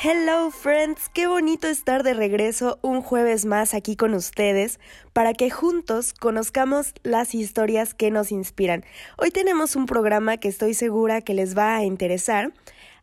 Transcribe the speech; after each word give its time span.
Hello 0.00 0.52
friends, 0.52 1.08
qué 1.12 1.26
bonito 1.26 1.66
estar 1.66 2.04
de 2.04 2.14
regreso 2.14 2.78
un 2.82 3.02
jueves 3.02 3.44
más 3.46 3.74
aquí 3.74 3.96
con 3.96 4.14
ustedes 4.14 4.78
para 5.12 5.34
que 5.34 5.50
juntos 5.50 6.12
conozcamos 6.12 6.92
las 7.02 7.34
historias 7.34 7.94
que 7.94 8.12
nos 8.12 8.30
inspiran. 8.30 8.84
Hoy 9.16 9.32
tenemos 9.32 9.74
un 9.74 9.86
programa 9.86 10.36
que 10.36 10.46
estoy 10.46 10.74
segura 10.74 11.20
que 11.20 11.34
les 11.34 11.58
va 11.58 11.74
a 11.74 11.82
interesar, 11.82 12.52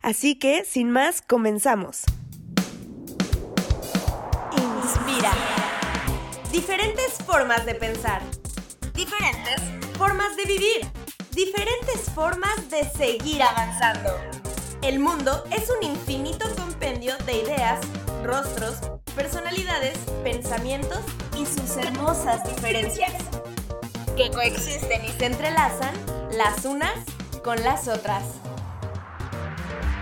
así 0.00 0.36
que 0.36 0.64
sin 0.64 0.90
más 0.90 1.20
comenzamos. 1.20 2.04
Inspira. 4.56 5.32
Diferentes 6.50 7.12
formas 7.26 7.66
de 7.66 7.74
pensar. 7.74 8.22
Diferentes 8.94 9.60
formas 9.98 10.34
de 10.38 10.44
vivir. 10.46 10.86
Diferentes 11.32 12.10
formas 12.14 12.70
de 12.70 12.84
seguir 12.84 13.42
avanzando. 13.42 14.45
El 14.86 15.00
mundo 15.00 15.42
es 15.50 15.68
un 15.68 15.82
infinito 15.82 16.46
compendio 16.54 17.16
de 17.26 17.38
ideas, 17.38 17.80
rostros, 18.22 18.76
personalidades, 19.16 19.98
pensamientos 20.22 21.00
y 21.36 21.44
sus 21.44 21.76
hermosas 21.76 22.48
diferencias, 22.48 23.12
que 24.16 24.30
coexisten 24.30 25.04
y 25.04 25.08
se 25.08 25.26
entrelazan 25.26 25.92
las 26.30 26.64
unas 26.64 26.94
con 27.42 27.60
las 27.64 27.88
otras. 27.88 28.22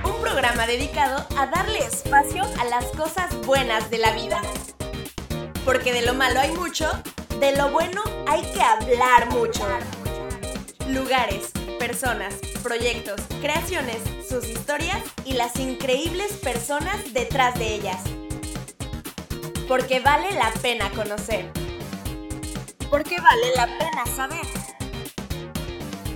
Un 0.04 0.20
programa 0.20 0.66
dedicado 0.66 1.26
a 1.38 1.46
darle 1.46 1.78
espacio 1.78 2.44
a 2.60 2.64
las 2.66 2.84
cosas 2.88 3.34
buenas 3.46 3.88
de 3.88 3.96
la 3.96 4.12
vida. 4.12 4.42
Porque 5.64 5.94
de 5.94 6.02
lo 6.02 6.12
malo 6.12 6.40
hay 6.40 6.52
mucho, 6.52 6.92
de 7.40 7.56
lo 7.56 7.70
bueno 7.70 8.02
hay 8.26 8.42
que 8.42 8.60
hablar 8.60 9.30
mucho. 9.30 9.66
Lugares, 10.88 11.52
personas, 11.78 12.34
proyectos, 12.62 13.20
creaciones, 13.40 13.98
sus 14.28 14.48
historias 14.48 14.98
y 15.24 15.34
las 15.34 15.56
increíbles 15.56 16.32
personas 16.32 17.12
detrás 17.12 17.58
de 17.58 17.74
ellas. 17.74 18.02
Porque 19.68 20.00
vale 20.00 20.32
la 20.32 20.50
pena 20.62 20.90
conocer. 20.90 21.50
Porque 22.90 23.20
vale 23.20 23.54
la 23.56 23.66
pena 23.78 24.06
saber. 24.06 24.46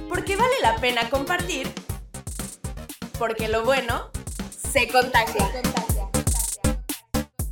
Porque 0.08 0.36
vale 0.36 0.54
la 0.62 0.76
pena 0.76 1.08
compartir. 1.10 1.72
Porque 3.18 3.48
lo 3.48 3.64
bueno 3.64 4.10
se 4.72 4.88
contagia. 4.88 5.50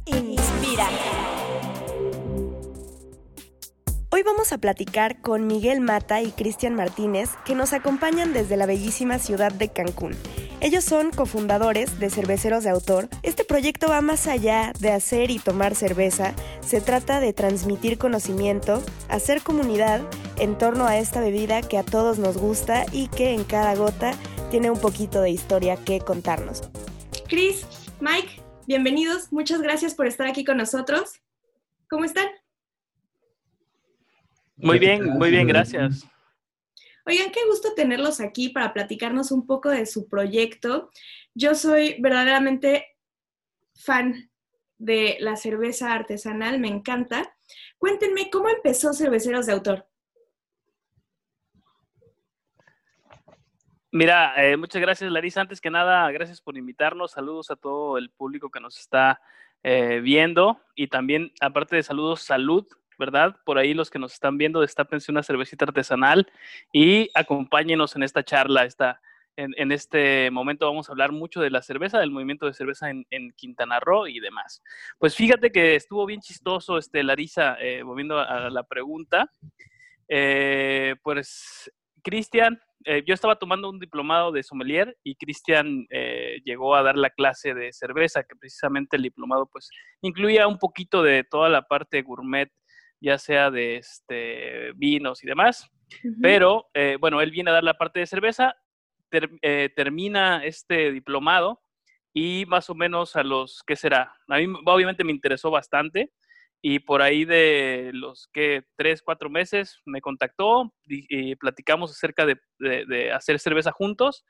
Inspira. 0.06 0.88
Hoy 4.16 4.22
vamos 4.22 4.50
a 4.54 4.56
platicar 4.56 5.20
con 5.20 5.46
Miguel 5.46 5.82
Mata 5.82 6.22
y 6.22 6.30
Cristian 6.30 6.74
Martínez, 6.74 7.28
que 7.44 7.54
nos 7.54 7.74
acompañan 7.74 8.32
desde 8.32 8.56
la 8.56 8.64
bellísima 8.64 9.18
ciudad 9.18 9.52
de 9.52 9.68
Cancún. 9.68 10.16
Ellos 10.62 10.84
son 10.84 11.10
cofundadores 11.10 12.00
de 12.00 12.08
Cerveceros 12.08 12.64
de 12.64 12.70
Autor. 12.70 13.10
Este 13.22 13.44
proyecto 13.44 13.88
va 13.88 14.00
más 14.00 14.26
allá 14.26 14.72
de 14.80 14.90
hacer 14.90 15.30
y 15.30 15.38
tomar 15.38 15.74
cerveza. 15.74 16.32
Se 16.62 16.80
trata 16.80 17.20
de 17.20 17.34
transmitir 17.34 17.98
conocimiento, 17.98 18.82
hacer 19.10 19.42
comunidad 19.42 20.00
en 20.38 20.56
torno 20.56 20.86
a 20.86 20.96
esta 20.96 21.20
bebida 21.20 21.60
que 21.60 21.76
a 21.76 21.82
todos 21.82 22.18
nos 22.18 22.38
gusta 22.38 22.86
y 22.92 23.08
que 23.08 23.34
en 23.34 23.44
cada 23.44 23.74
gota 23.74 24.14
tiene 24.50 24.70
un 24.70 24.80
poquito 24.80 25.20
de 25.20 25.28
historia 25.28 25.76
que 25.76 26.00
contarnos. 26.00 26.62
Chris, 27.28 27.66
Mike, 28.00 28.42
bienvenidos. 28.66 29.30
Muchas 29.30 29.60
gracias 29.60 29.94
por 29.94 30.06
estar 30.06 30.26
aquí 30.26 30.42
con 30.42 30.56
nosotros. 30.56 31.20
¿Cómo 31.90 32.06
están? 32.06 32.28
Muy 34.56 34.78
bien, 34.78 35.04
muy 35.04 35.30
bien, 35.30 35.46
gracias. 35.46 36.06
Oigan, 37.04 37.30
qué 37.30 37.40
gusto 37.46 37.74
tenerlos 37.74 38.20
aquí 38.20 38.48
para 38.48 38.72
platicarnos 38.72 39.30
un 39.30 39.46
poco 39.46 39.68
de 39.68 39.86
su 39.86 40.08
proyecto. 40.08 40.90
Yo 41.34 41.54
soy 41.54 41.96
verdaderamente 42.00 42.96
fan 43.74 44.30
de 44.78 45.16
la 45.20 45.36
cerveza 45.36 45.92
artesanal, 45.92 46.58
me 46.58 46.68
encanta. 46.68 47.36
Cuéntenme, 47.78 48.30
¿cómo 48.30 48.48
empezó 48.48 48.92
Cerveceros 48.92 49.46
de 49.46 49.52
Autor? 49.52 49.86
Mira, 53.92 54.34
eh, 54.36 54.56
muchas 54.56 54.82
gracias 54.82 55.10
Larisa. 55.10 55.42
Antes 55.42 55.60
que 55.60 55.70
nada, 55.70 56.10
gracias 56.10 56.40
por 56.40 56.56
invitarnos. 56.56 57.12
Saludos 57.12 57.50
a 57.50 57.56
todo 57.56 57.98
el 57.98 58.10
público 58.10 58.50
que 58.50 58.60
nos 58.60 58.78
está 58.78 59.20
eh, 59.62 60.00
viendo 60.00 60.60
y 60.74 60.88
también, 60.88 61.32
aparte 61.40 61.76
de 61.76 61.82
saludos, 61.82 62.22
salud 62.22 62.66
¿verdad? 62.98 63.36
Por 63.44 63.58
ahí 63.58 63.74
los 63.74 63.90
que 63.90 63.98
nos 63.98 64.14
están 64.14 64.38
viendo, 64.38 64.60
destápense 64.60 65.12
una 65.12 65.22
cervecita 65.22 65.64
artesanal 65.64 66.30
y 66.72 67.10
acompáñenos 67.14 67.96
en 67.96 68.02
esta 68.02 68.22
charla. 68.22 68.64
Esta, 68.64 69.00
en, 69.36 69.72
este 69.72 70.30
momento 70.30 70.66
vamos 70.66 70.88
a 70.88 70.92
hablar 70.92 71.12
mucho 71.12 71.40
de 71.40 71.50
la 71.50 71.62
cerveza, 71.62 71.98
del 71.98 72.10
movimiento 72.10 72.46
de 72.46 72.54
cerveza 72.54 72.90
en, 72.90 73.32
Quintana 73.36 73.80
Roo 73.80 74.06
y 74.06 74.20
demás. 74.20 74.62
Pues 74.98 75.14
fíjate 75.14 75.52
que 75.52 75.74
estuvo 75.74 76.06
bien 76.06 76.20
chistoso, 76.20 76.78
este, 76.78 77.02
Larisa, 77.02 77.56
eh, 77.60 77.82
volviendo 77.82 78.18
a, 78.18 78.50
la 78.50 78.62
pregunta. 78.62 79.30
Eh, 80.08 80.96
pues, 81.02 81.70
Cristian, 82.02 82.60
eh, 82.84 83.02
yo 83.06 83.14
estaba 83.14 83.36
tomando 83.36 83.68
un 83.68 83.78
diplomado 83.78 84.32
de 84.32 84.42
sommelier 84.42 84.96
y 85.02 85.16
Cristian 85.16 85.86
llegó 86.44 86.74
a 86.74 86.82
dar 86.82 86.96
la 86.96 87.10
clase 87.10 87.52
de 87.52 87.72
cerveza, 87.72 88.22
que 88.22 88.36
precisamente 88.36 88.96
el 88.96 89.02
diplomado 89.02 89.46
pues 89.46 89.68
incluía 90.02 90.46
un 90.46 90.58
poquito 90.58 91.02
de 91.02 91.24
toda 91.24 91.48
la 91.48 91.62
parte 91.62 92.02
gourmet 92.02 92.50
ya 93.06 93.18
sea 93.18 93.52
de 93.52 93.76
este, 93.76 94.72
vinos 94.74 95.22
y 95.22 95.28
demás. 95.28 95.70
Pero 96.20 96.66
eh, 96.74 96.96
bueno, 97.00 97.20
él 97.20 97.30
viene 97.30 97.50
a 97.50 97.54
dar 97.54 97.64
la 97.64 97.78
parte 97.78 98.00
de 98.00 98.06
cerveza, 98.06 98.56
eh, 99.12 99.70
termina 99.76 100.44
este 100.44 100.90
diplomado 100.90 101.62
y 102.12 102.44
más 102.46 102.68
o 102.68 102.74
menos 102.74 103.14
a 103.14 103.22
los, 103.22 103.62
¿qué 103.64 103.76
será? 103.76 104.12
A 104.28 104.38
mí 104.38 104.52
obviamente 104.64 105.04
me 105.04 105.12
interesó 105.12 105.52
bastante 105.52 106.10
y 106.60 106.80
por 106.80 107.02
ahí 107.02 107.24
de 107.24 107.92
los 107.94 108.28
que 108.32 108.64
tres, 108.74 109.00
cuatro 109.00 109.30
meses 109.30 109.80
me 109.84 110.00
contactó 110.00 110.74
y, 110.88 111.36
platicamos 111.36 111.92
acerca 111.92 112.26
de, 112.26 113.12
hacer 113.12 113.38
cerveza 113.38 113.70
juntos 113.70 114.24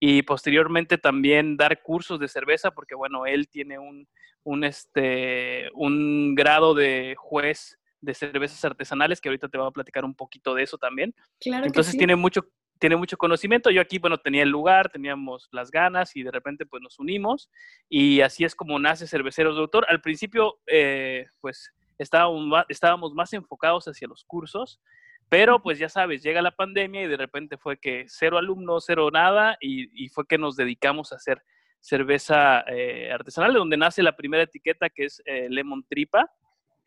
y 0.00 0.22
posteriormente 0.22 0.96
también 0.96 1.58
dar 1.58 1.82
cursos 1.82 2.18
de 2.18 2.28
cerveza 2.28 2.70
porque 2.70 2.94
bueno, 2.94 3.26
él 3.26 3.48
tiene 3.50 3.78
un, 3.78 4.08
un, 4.44 4.64
este, 4.64 5.68
un 5.74 6.34
grado 6.34 6.72
de 6.72 7.14
juez 7.18 7.78
de 8.02 8.14
cervezas 8.14 8.62
artesanales, 8.64 9.20
que 9.20 9.30
ahorita 9.30 9.48
te 9.48 9.56
voy 9.56 9.66
a 9.66 9.70
platicar 9.70 10.04
un 10.04 10.14
poquito 10.14 10.54
de 10.54 10.64
eso 10.64 10.76
también. 10.76 11.14
Claro 11.40 11.64
Entonces 11.64 11.96
tiene 11.96 12.16
mucho 12.16 12.42
tiene 12.82 12.96
mucho 12.96 13.16
conocimiento. 13.16 13.70
Yo 13.70 13.80
aquí, 13.80 13.98
bueno, 14.00 14.18
tenía 14.18 14.42
el 14.42 14.48
lugar, 14.48 14.90
teníamos 14.90 15.48
las 15.52 15.70
ganas 15.70 16.16
y 16.16 16.24
de 16.24 16.32
repente 16.32 16.66
pues 16.66 16.82
nos 16.82 16.98
unimos 16.98 17.48
y 17.88 18.22
así 18.22 18.42
es 18.42 18.56
como 18.56 18.76
nace 18.80 19.06
Cerveceros 19.06 19.54
de 19.54 19.60
Autor. 19.60 19.86
Al 19.88 20.00
principio, 20.00 20.58
eh, 20.66 21.26
pues 21.40 21.72
estábamos, 21.96 22.64
estábamos 22.68 23.14
más 23.14 23.32
enfocados 23.34 23.86
hacia 23.86 24.08
los 24.08 24.24
cursos, 24.24 24.80
pero 25.28 25.62
pues 25.62 25.78
ya 25.78 25.88
sabes, 25.88 26.24
llega 26.24 26.42
la 26.42 26.50
pandemia 26.50 27.04
y 27.04 27.06
de 27.06 27.16
repente 27.16 27.56
fue 27.56 27.78
que 27.78 28.04
cero 28.08 28.36
alumnos, 28.36 28.82
cero 28.84 29.10
nada 29.12 29.56
y, 29.60 30.08
fue 30.08 30.26
que 30.26 30.36
nos 30.36 30.56
dedicamos 30.56 31.12
a 31.12 31.16
hacer 31.16 31.40
cerveza 31.78 32.62
eh, 32.62 33.12
artesanal, 33.12 33.52
de 33.52 33.60
donde 33.60 33.76
nace 33.76 34.02
la 34.02 34.16
primera 34.16 34.42
etiqueta 34.42 34.90
que 34.90 35.04
es 35.04 35.22
eh, 35.24 35.46
Lemon 35.48 35.84
Tripa. 35.88 36.28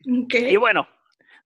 Y 0.04 0.56
bueno, 0.56 0.86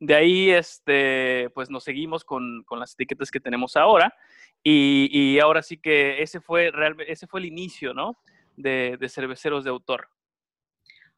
de 0.01 0.15
ahí, 0.15 0.51
este, 0.51 1.51
pues 1.51 1.69
nos 1.71 1.85
seguimos 1.85 2.25
con, 2.25 2.65
las 2.71 2.95
etiquetas 2.95 3.31
que 3.31 3.39
tenemos 3.39 3.77
ahora. 3.77 4.15
Y, 4.63 5.39
ahora 5.39 5.63
sí 5.63 5.77
que 5.77 6.23
ese 6.23 6.41
fue, 6.41 6.71
realmente, 6.71 7.13
ese 7.13 7.27
fue 7.27 7.41
el 7.41 7.47
inicio, 7.47 7.95
¿no? 7.95 8.19
De, 8.57 8.99
cerveceros 9.09 9.63
de 9.65 9.71
autor. 9.71 10.09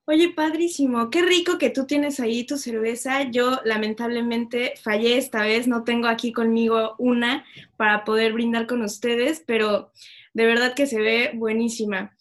Oye, 0.05 0.31
padrísimo, 0.31 1.11
qué 1.11 1.23
rico 1.23 1.59
que 1.59 1.71
tú 1.71 1.87
tienes 1.87 2.19
ahí 2.19 2.45
tu 2.45 2.59
cerveza. 2.59 3.23
Yo 3.23 3.61
lamentablemente 3.65 4.75
fallé 4.83 5.17
esta 5.17 5.43
vez, 5.43 5.69
no 5.69 5.85
tengo 5.85 6.09
aquí 6.09 6.33
conmigo 6.33 6.97
una 6.99 7.45
para 7.77 8.05
poder 8.05 8.33
brindar 8.33 8.67
con 8.67 8.83
ustedes, 8.83 9.45
pero 9.47 9.93
de 10.35 10.47
verdad 10.47 10.75
que 10.75 10.87
se 10.87 11.01
ve 11.01 11.31
buenísima. 11.35 12.17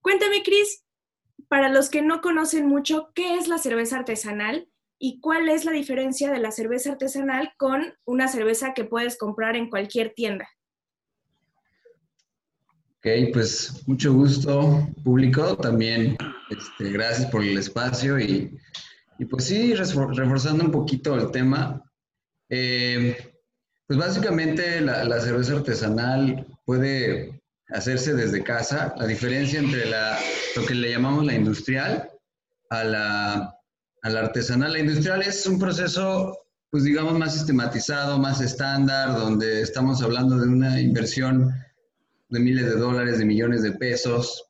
Cuéntame, 0.00 0.42
Cris, 0.42 0.84
para 1.46 1.68
los 1.68 1.90
que 1.90 2.02
no 2.02 2.20
conocen 2.22 2.66
mucho, 2.66 3.12
¿qué 3.14 3.36
es 3.36 3.46
la 3.46 3.58
cerveza 3.58 3.98
artesanal? 3.98 4.68
Y 5.04 5.18
cuál 5.18 5.48
es 5.48 5.64
la 5.64 5.72
diferencia 5.72 6.30
de 6.30 6.38
la 6.38 6.52
cerveza 6.52 6.92
artesanal 6.92 7.52
con 7.56 7.92
una 8.04 8.28
cerveza 8.28 8.72
que 8.72 8.84
puedes 8.84 9.18
comprar 9.18 9.56
en 9.56 9.68
cualquier 9.68 10.14
tienda. 10.14 10.48
Ok, 12.98 13.32
pues 13.32 13.82
mucho 13.88 14.12
gusto, 14.12 14.86
público. 15.02 15.56
También 15.56 16.16
este, 16.50 16.92
gracias 16.92 17.28
por 17.32 17.42
el 17.42 17.58
espacio 17.58 18.16
y, 18.20 18.56
pues 19.28 19.46
sí, 19.46 19.74
reforzando 19.74 20.64
un 20.64 20.70
poquito 20.70 21.16
el 21.16 21.32
tema. 21.32 21.82
Eh, 22.48 23.34
pues 23.88 23.98
básicamente 23.98 24.80
la, 24.80 25.02
la, 25.02 25.20
cerveza 25.20 25.54
artesanal 25.54 26.46
puede 26.64 27.42
hacerse 27.70 28.14
desde 28.14 28.44
casa. 28.44 28.94
La 28.96 29.08
diferencia 29.08 29.58
entre 29.58 29.84
la, 29.84 30.16
lo 30.54 30.64
que 30.64 30.76
le 30.76 30.92
llamamos 30.92 31.26
la 31.26 31.34
industrial 31.34 32.08
a 32.70 32.84
la 32.84 33.58
al 34.02 34.16
artesanal. 34.16 34.72
La 34.72 34.80
industrial 34.80 35.22
es 35.22 35.46
un 35.46 35.58
proceso, 35.58 36.36
pues 36.70 36.84
digamos, 36.84 37.18
más 37.18 37.34
sistematizado, 37.34 38.18
más 38.18 38.40
estándar, 38.40 39.16
donde 39.16 39.62
estamos 39.62 40.02
hablando 40.02 40.36
de 40.36 40.48
una 40.48 40.80
inversión 40.80 41.50
de 42.28 42.40
miles 42.40 42.66
de 42.66 42.76
dólares, 42.76 43.18
de 43.18 43.24
millones 43.24 43.62
de 43.62 43.72
pesos. 43.72 44.44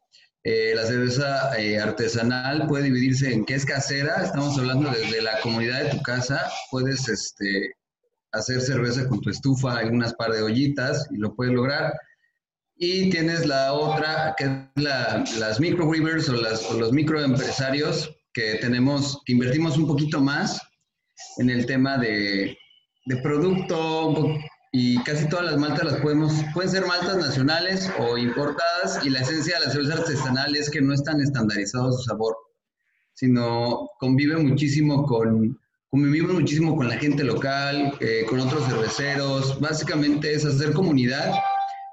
Eh, 0.45 0.73
la 0.75 0.85
cerveza 0.87 1.57
eh, 1.59 1.79
artesanal 1.79 2.67
puede 2.67 2.85
dividirse 2.85 3.33
en 3.33 3.45
que 3.45 3.55
es 3.55 3.65
casera, 3.65 4.25
estamos 4.25 4.59
hablando 4.59 4.91
desde 4.91 5.23
la 5.23 5.41
comunidad 5.41 5.85
de 5.85 5.91
tu 5.91 6.03
casa, 6.03 6.51
puedes 6.71 7.09
este, 7.09 7.77
hacer 8.33 8.61
cerveza 8.61 9.07
con 9.07 9.21
tu 9.21 9.31
estufa, 9.31 9.79
algunas 9.79 10.15
par 10.15 10.33
de 10.33 10.43
ollitas 10.43 11.07
y 11.13 11.19
lo 11.19 11.35
puedes 11.35 11.55
lograr. 11.55 11.93
Y 12.75 13.11
tienes 13.11 13.47
la 13.47 13.75
otra, 13.75 14.35
que 14.37 14.45
es 14.45 15.39
las 15.39 15.61
micro 15.61 15.87
o, 15.87 15.91
o 15.91 16.79
los 16.81 16.93
microempresarios 16.93 18.11
que 18.33 18.57
tenemos, 18.61 19.21
que 19.25 19.33
invertimos 19.33 19.77
un 19.77 19.87
poquito 19.87 20.21
más 20.21 20.61
en 21.39 21.51
el 21.51 21.67
tema 21.67 21.99
de, 21.99 22.57
de 23.07 23.17
producto, 23.19 24.39
y 24.75 24.97
casi 25.05 25.29
todas 25.29 25.45
las 25.45 25.59
maltas 25.59 25.85
las 25.85 26.01
podemos, 26.01 26.33
pueden 26.55 26.71
ser 26.71 26.87
maltas 26.87 27.19
nacionales 27.19 27.93
o 27.99 28.17
importadas 28.17 29.05
y 29.05 29.11
la 29.11 29.21
esencia 29.21 29.59
de 29.59 29.67
la 29.67 29.71
cerveza 29.71 29.95
artesanal 29.95 30.57
es 30.57 30.71
que 30.71 30.81
no 30.81 30.95
es 30.95 31.05
tan 31.05 31.21
estandarizado 31.21 31.93
su 31.93 32.03
sabor, 32.05 32.35
sino 33.13 33.91
convive 34.01 34.39
muchísimo 34.39 35.05
con, 35.05 35.61
convivimos 35.91 36.33
muchísimo 36.33 36.75
con 36.75 36.89
la 36.89 36.97
gente 36.97 37.23
local, 37.23 37.93
eh, 38.01 38.25
con 38.27 38.41
otros 38.41 38.67
cerveceros, 38.67 39.61
básicamente 39.61 40.33
es 40.33 40.47
hacer 40.47 40.73
comunidad 40.73 41.35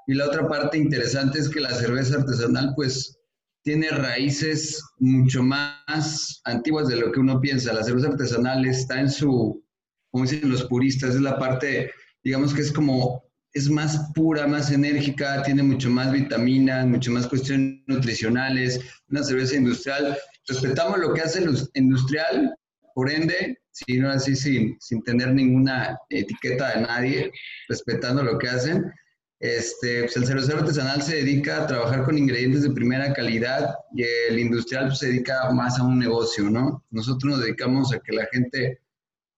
y 0.06 0.14
la 0.14 0.24
otra 0.24 0.48
parte 0.48 0.78
interesante 0.78 1.38
es 1.38 1.50
que 1.50 1.60
la 1.60 1.74
cerveza 1.74 2.16
artesanal 2.16 2.72
pues 2.76 3.19
tiene 3.62 3.88
raíces 3.90 4.82
mucho 4.98 5.42
más 5.42 6.40
antiguas 6.44 6.88
de 6.88 6.96
lo 6.96 7.12
que 7.12 7.20
uno 7.20 7.40
piensa, 7.40 7.72
la 7.72 7.84
cerveza 7.84 8.08
artesanal 8.08 8.64
está 8.64 9.00
en 9.00 9.10
su, 9.10 9.62
como 10.10 10.24
dicen 10.24 10.50
los 10.50 10.64
puristas, 10.64 11.14
es 11.14 11.20
la 11.20 11.38
parte 11.38 11.90
digamos 12.22 12.54
que 12.54 12.62
es 12.62 12.72
como, 12.72 13.22
es 13.52 13.68
más 13.68 14.10
pura, 14.14 14.46
más 14.46 14.70
enérgica, 14.70 15.42
tiene 15.42 15.62
mucho 15.62 15.90
más 15.90 16.12
vitaminas, 16.12 16.86
mucho 16.86 17.10
más 17.10 17.26
cuestiones 17.26 17.82
nutricionales, 17.86 18.80
una 19.08 19.22
cerveza 19.22 19.56
industrial. 19.56 20.16
Respetamos 20.46 20.98
lo 20.98 21.12
que 21.12 21.22
hace 21.22 21.42
el 21.42 21.56
industrial, 21.74 22.54
por 22.94 23.10
ende, 23.10 23.58
sino 23.72 24.10
así 24.10 24.36
sin, 24.36 24.76
sin 24.80 25.02
tener 25.02 25.32
ninguna 25.32 25.98
etiqueta 26.10 26.74
de 26.74 26.82
nadie, 26.82 27.32
respetando 27.68 28.22
lo 28.22 28.38
que 28.38 28.48
hacen. 28.48 28.92
Este, 29.40 30.02
pues 30.02 30.16
el 30.18 30.26
cervecero 30.26 30.58
artesanal 30.58 31.02
se 31.02 31.16
dedica 31.16 31.62
a 31.62 31.66
trabajar 31.66 32.04
con 32.04 32.18
ingredientes 32.18 32.62
de 32.62 32.72
primera 32.72 33.14
calidad 33.14 33.74
y 33.94 34.02
el 34.28 34.38
industrial 34.38 34.88
pues, 34.88 34.98
se 34.98 35.06
dedica 35.06 35.50
más 35.50 35.78
a 35.78 35.84
un 35.84 35.98
negocio, 35.98 36.50
¿no? 36.50 36.84
Nosotros 36.90 37.32
nos 37.32 37.40
dedicamos 37.40 37.90
a 37.92 38.00
que 38.00 38.12
la 38.12 38.26
gente 38.26 38.82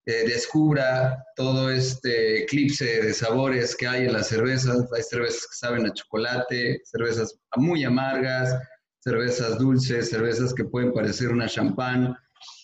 eh, 0.05 0.25
descubra 0.27 1.23
todo 1.37 1.69
este 1.69 2.43
eclipse 2.43 3.01
de 3.01 3.13
sabores 3.13 3.77
que 3.77 3.87
hay 3.87 4.05
en 4.05 4.13
las 4.13 4.27
cervezas. 4.27 4.85
Hay 4.93 5.03
cervezas 5.03 5.47
que 5.47 5.55
saben 5.55 5.85
a 5.85 5.93
chocolate, 5.93 6.81
cervezas 6.83 7.39
muy 7.55 7.85
amargas, 7.85 8.53
cervezas 8.99 9.57
dulces, 9.57 10.09
cervezas 10.09 10.53
que 10.53 10.65
pueden 10.65 10.91
parecer 10.91 11.29
una 11.29 11.47
champán. 11.47 12.13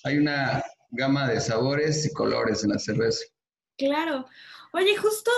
Hay 0.04 0.18
una 0.18 0.62
gama 0.92 1.30
de 1.30 1.40
sabores 1.40 2.06
y 2.06 2.12
colores 2.12 2.66
en 2.66 2.72
la 2.72 2.80
cerveza. 2.80 3.24
Claro. 3.78 4.26
Oye, 4.74 4.98
justo 4.98 5.32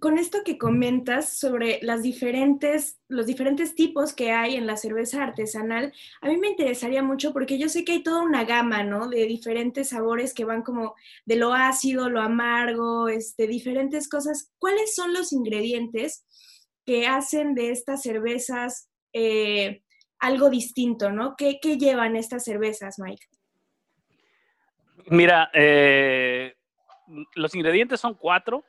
con 0.00 0.18
esto 0.18 0.38
que 0.44 0.58
comentas 0.58 1.38
sobre 1.38 1.78
las 1.82 2.02
diferentes, 2.02 3.00
los 3.08 3.26
diferentes 3.26 3.74
tipos 3.74 4.14
que 4.14 4.30
hay 4.32 4.56
en 4.56 4.66
la 4.66 4.76
cerveza 4.76 5.22
artesanal, 5.22 5.92
a 6.20 6.28
mí 6.28 6.36
me 6.36 6.48
interesaría 6.48 7.02
mucho 7.02 7.32
porque 7.32 7.58
yo 7.58 7.68
sé 7.68 7.84
que 7.84 7.92
hay 7.92 8.02
toda 8.02 8.22
una 8.22 8.44
gama, 8.44 8.82
¿no? 8.82 9.08
De 9.08 9.26
diferentes 9.26 9.90
sabores 9.90 10.34
que 10.34 10.44
van 10.44 10.62
como 10.62 10.94
de 11.24 11.36
lo 11.36 11.54
ácido, 11.54 12.10
lo 12.10 12.20
amargo, 12.20 13.08
este, 13.08 13.46
diferentes 13.46 14.08
cosas. 14.08 14.52
¿Cuáles 14.58 14.94
son 14.94 15.12
los 15.12 15.32
ingredientes 15.32 16.24
que 16.84 17.06
hacen 17.06 17.54
de 17.54 17.70
estas 17.70 18.02
cervezas 18.02 18.90
eh, 19.12 19.82
algo 20.18 20.50
distinto, 20.50 21.10
¿no? 21.10 21.36
¿Qué, 21.36 21.58
llevan 21.78 22.16
estas 22.16 22.44
cervezas, 22.44 22.98
Mike? 22.98 23.26
Mira, 25.08 25.50
eh, 25.52 26.54
los 27.34 27.54
ingredientes 27.54 28.00
son 28.00 28.14
cuatro 28.14 28.64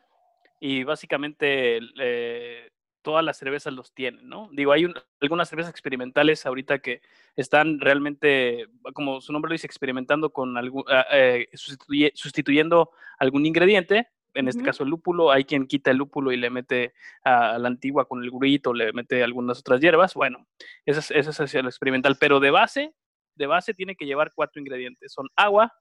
y 0.59 0.83
básicamente 0.83 1.79
eh, 1.99 2.69
todas 3.01 3.23
las 3.23 3.37
cervezas 3.37 3.73
los 3.73 3.93
tienen, 3.93 4.27
¿no? 4.27 4.49
Digo, 4.51 4.71
hay 4.71 4.85
algunas 5.21 5.49
cervezas 5.49 5.71
experimentales 5.71 6.45
ahorita 6.45 6.79
que 6.79 7.01
están 7.35 7.79
realmente, 7.79 8.67
como 8.93 9.21
su 9.21 9.31
nombre 9.31 9.49
lo 9.49 9.53
dice, 9.53 9.67
experimentando 9.67 10.31
con 10.31 10.57
algún, 10.57 10.83
ah, 10.89 11.05
eh, 11.11 11.47
sustituyendo 11.53 12.91
algún 13.17 13.45
ingrediente, 13.45 14.09
en 14.33 14.47
este 14.47 14.61
caso 14.61 14.83
el 14.83 14.89
lúpulo, 14.89 15.31
hay 15.31 15.45
quien 15.45 15.67
quita 15.67 15.89
el 15.89 15.97
lúpulo 15.97 16.31
y 16.31 16.37
le 16.37 16.49
mete 16.49 16.93
a, 17.23 17.57
la 17.57 17.69
antigua 17.69 18.07
con 18.07 18.23
el 18.23 18.29
grito, 18.29 18.73
le 18.73 18.93
mete 18.93 19.23
algunas 19.23 19.59
otras 19.59 19.79
hierbas, 19.79 20.13
bueno, 20.13 20.45
eso 20.85 20.99
es, 20.99 21.11
eso 21.11 21.43
es 21.43 21.53
lo 21.55 21.69
experimental, 21.69 22.17
pero 22.19 22.39
de 22.39 22.51
base, 22.51 22.93
de 23.35 23.47
base 23.47 23.73
tiene 23.73 23.95
que 23.95 24.05
llevar 24.05 24.31
cuatro 24.35 24.59
ingredientes, 24.59 25.13
son 25.13 25.27
agua, 25.35 25.73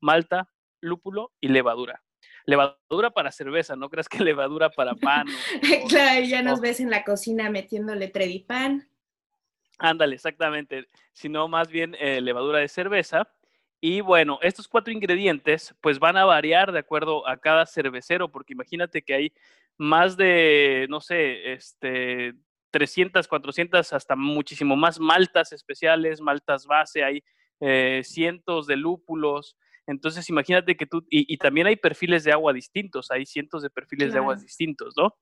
malta, 0.00 0.50
lúpulo 0.80 1.32
y 1.40 1.48
levadura 1.48 2.02
levadura 2.44 3.10
para 3.10 3.32
cerveza, 3.32 3.76
no 3.76 3.90
creas 3.90 4.08
que 4.08 4.22
levadura 4.22 4.70
para 4.70 4.94
pan. 4.94 5.26
claro, 5.88 6.24
ya 6.24 6.42
nos 6.42 6.60
ves 6.60 6.80
en 6.80 6.90
la 6.90 7.04
cocina 7.04 7.50
metiéndole 7.50 8.12
pan. 8.46 8.88
Ándale, 9.78 10.14
exactamente, 10.14 10.86
sino 11.12 11.48
más 11.48 11.68
bien 11.68 11.94
eh, 11.98 12.20
levadura 12.20 12.58
de 12.60 12.68
cerveza. 12.68 13.28
Y 13.80 14.00
bueno, 14.00 14.38
estos 14.42 14.68
cuatro 14.68 14.92
ingredientes 14.92 15.74
pues 15.80 15.98
van 15.98 16.16
a 16.16 16.24
variar 16.24 16.72
de 16.72 16.78
acuerdo 16.78 17.28
a 17.28 17.36
cada 17.36 17.66
cervecero, 17.66 18.30
porque 18.30 18.54
imagínate 18.54 19.02
que 19.02 19.14
hay 19.14 19.32
más 19.76 20.16
de, 20.16 20.86
no 20.88 21.00
sé, 21.00 21.52
este, 21.52 22.34
300, 22.70 23.28
400, 23.28 23.92
hasta 23.92 24.16
muchísimo 24.16 24.76
más 24.76 24.98
maltas 24.98 25.52
especiales, 25.52 26.20
maltas 26.20 26.66
base, 26.66 27.04
hay 27.04 27.22
eh, 27.60 28.02
cientos 28.04 28.66
de 28.66 28.76
lúpulos, 28.76 29.56
entonces, 29.86 30.28
imagínate 30.28 30.76
que 30.76 30.86
tú, 30.86 31.06
y, 31.08 31.36
también 31.38 31.68
hay 31.68 31.76
perfiles 31.76 32.24
de 32.24 32.32
agua 32.32 32.52
distintos, 32.52 33.10
hay 33.10 33.24
cientos 33.24 33.62
de 33.62 33.70
perfiles 33.70 34.12
de 34.12 34.18
aguas 34.18 34.42
distintos, 34.42 34.94
¿no? 34.96 35.14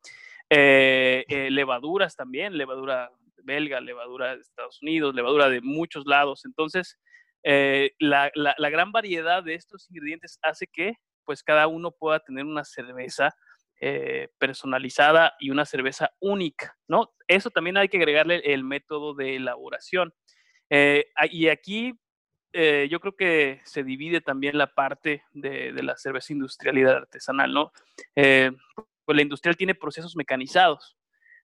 Eh, 0.51 1.25
eh, 1.29 1.51
levaduras 1.51 2.17
también, 2.17 2.57
levadura 2.57 3.11
belga, 3.43 3.81
levadura 3.81 4.35
de 4.35 4.41
Estados 4.41 4.81
Unidos, 4.83 5.15
levadura 5.15 5.51
de 5.51 5.61
muchos 5.61 6.07
lados. 6.07 6.47
Entonces, 6.47 6.99
eh, 7.43 7.93
la, 7.99 8.31
gran 8.71 8.91
variedad 8.91 9.43
de 9.43 9.55
estos 9.55 9.91
ingredientes 9.91 10.39
hace 10.43 10.67
que, 10.67 10.95
pues, 11.25 11.43
cada 11.43 11.67
uno 11.67 11.93
pueda 11.93 12.21
tener 12.21 12.45
una 12.45 12.65
cerveza 12.65 13.31
personalizada 14.39 15.35
y 15.39 15.51
una 15.51 15.67
cerveza 15.67 16.09
única, 16.19 16.75
¿no? 16.89 17.13
Eso 17.29 17.51
también 17.51 17.77
hay 17.77 17.89
que 17.89 17.99
agregarle 17.99 18.37
el 18.55 18.65
método 18.65 19.15
de 19.15 19.37
elaboración. 19.37 20.15
y 20.71 21.49
aquí 21.49 21.93
eh, 22.57 22.87
yo 22.89 23.01
creo 23.01 23.17
que 23.17 23.61
se 23.65 23.83
divide 23.83 24.21
también 24.21 24.57
la 24.57 24.69
parte 24.69 25.25
de, 25.33 25.73
la 25.73 25.97
cerveza 25.97 26.33
industrial 26.33 26.79
y 26.79 26.85
la 26.85 26.99
artesanal, 26.99 27.53
¿no? 27.53 27.73
Eh, 28.15 28.53
pues 29.05 29.17
la 29.17 29.23
industrial 29.23 29.57
tiene 29.57 29.75
procesos 29.75 30.15
mecanizados. 30.15 30.97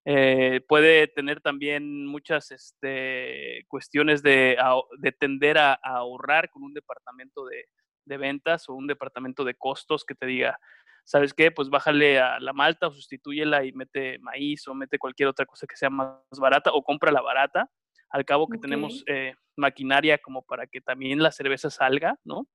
Eh, 0.05 0.61
puede 0.69 1.09
tener 1.09 1.41
también 1.41 2.07
muchas 2.07 2.53
este, 2.53 3.65
cuestiones 3.67 4.23
de, 4.23 4.57
de 4.99 5.11
tender 5.11 5.59
a, 5.59 5.75
ahorrar 5.83 6.49
con 6.49 6.63
un 6.63 6.75
departamento 6.75 7.45
de, 7.45 7.67
de, 8.05 8.17
ventas 8.17 8.69
o 8.69 8.75
un 8.75 8.87
departamento 8.87 9.43
de 9.43 9.55
costos 9.55 10.05
que 10.05 10.15
te 10.15 10.27
diga, 10.27 10.61
¿sabes 11.05 11.35
qué? 11.35 11.51
Pues 11.51 11.71
bájale 11.71 12.21
a 12.21 12.39
la 12.39 12.53
malta 12.53 12.87
o 12.87 12.93
sustitúyela 12.93 13.65
y 13.65 13.73
mete 13.73 14.21
maíz 14.21 14.69
o 14.69 14.75
mete 14.75 14.97
cualquier 14.97 15.29
otra 15.29 15.45
cosa 15.45 15.67
que 15.67 15.77
sea 15.77 15.91
más 15.91 16.21
barata 16.39 16.71
o 16.73 16.85
compra 16.85 17.11
la 17.11 17.21
barata 17.21 17.69
al 18.11 18.25
cabo 18.25 18.49
que 18.49 18.59
tenemos 18.59 19.05
eh, 19.07 19.35
maquinaria 19.57 20.19
como 20.19 20.43
para 20.43 20.67
que 20.67 20.81
también 20.81 21.23
la 21.23 21.33
cerveza 21.33 21.71
salga, 21.71 22.19
¿no? 22.25 22.47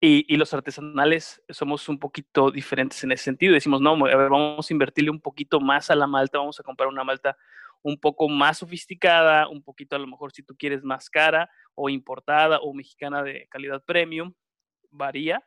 y, 0.00 0.36
los 0.36 0.54
artesanales 0.54 1.42
somos 1.48 1.88
un 1.88 1.98
poquito 1.98 2.50
diferentes 2.50 3.02
en 3.04 3.12
ese 3.12 3.24
sentido. 3.24 3.54
Decimos, 3.54 3.80
no, 3.80 3.92
a 3.92 4.16
ver, 4.16 4.30
vamos 4.30 4.70
a 4.70 4.72
invertirle 4.72 5.10
un 5.10 5.20
poquito 5.20 5.60
más 5.60 5.90
a 5.90 5.94
la 5.94 6.06
malta, 6.06 6.38
vamos 6.38 6.58
a 6.60 6.62
comprar 6.62 6.88
una 6.88 7.04
malta 7.04 7.36
un 7.82 7.98
poco 7.98 8.28
más 8.28 8.58
sofisticada, 8.58 9.48
un 9.48 9.62
poquito 9.62 9.96
a 9.96 9.98
lo 9.98 10.06
mejor 10.06 10.32
si 10.32 10.42
tú 10.42 10.56
quieres 10.56 10.84
más 10.84 11.10
cara 11.10 11.50
o 11.74 11.88
importada 11.88 12.60
o 12.60 12.72
mexicana 12.72 13.22
de 13.22 13.48
calidad 13.48 13.82
premium, 13.84 14.32
varía. 14.90 15.44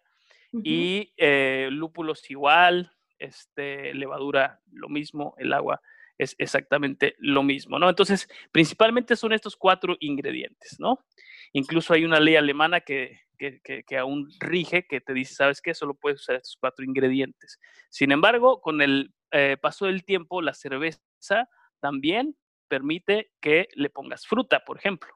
Y 0.63 1.13
eh, 1.17 1.67
lúpulos 1.69 2.29
igual, 2.31 2.89
este, 3.19 3.93
levadura 3.93 4.61
lo 4.71 4.87
mismo, 4.87 5.35
el 5.37 5.51
agua 5.51 5.81
es 6.17 6.35
exactamente 6.37 7.15
lo 7.19 7.43
mismo, 7.43 7.79
¿no? 7.79 7.89
Entonces, 7.89 8.27
principalmente 8.51 9.15
son 9.15 9.33
estos 9.33 9.55
cuatro 9.55 9.97
ingredientes, 9.99 10.79
¿no? 10.79 11.05
Incluso 11.53 11.93
hay 11.93 12.05
una 12.05 12.19
ley 12.19 12.35
alemana 12.35 12.81
que, 12.81 13.19
que, 13.37 13.97
aún 13.97 14.29
rige, 14.39 14.87
que 14.87 15.01
te 15.01 15.13
dice, 15.13 15.35
¿sabes 15.35 15.61
qué? 15.61 15.73
Solo 15.73 15.93
puedes 15.93 16.21
usar 16.21 16.37
estos 16.37 16.57
cuatro 16.59 16.85
ingredientes. 16.85 17.59
Sin 17.89 18.11
embargo, 18.11 18.61
con 18.61 18.81
el 18.81 19.13
eh, 19.31 19.57
paso 19.61 19.85
del 19.85 20.03
tiempo, 20.05 20.41
la 20.41 20.53
cerveza 20.53 21.01
también 21.79 22.35
permite 22.67 23.31
que 23.41 23.67
le 23.73 23.89
pongas 23.89 24.25
fruta, 24.25 24.63
por 24.65 24.77
ejemplo, 24.77 25.13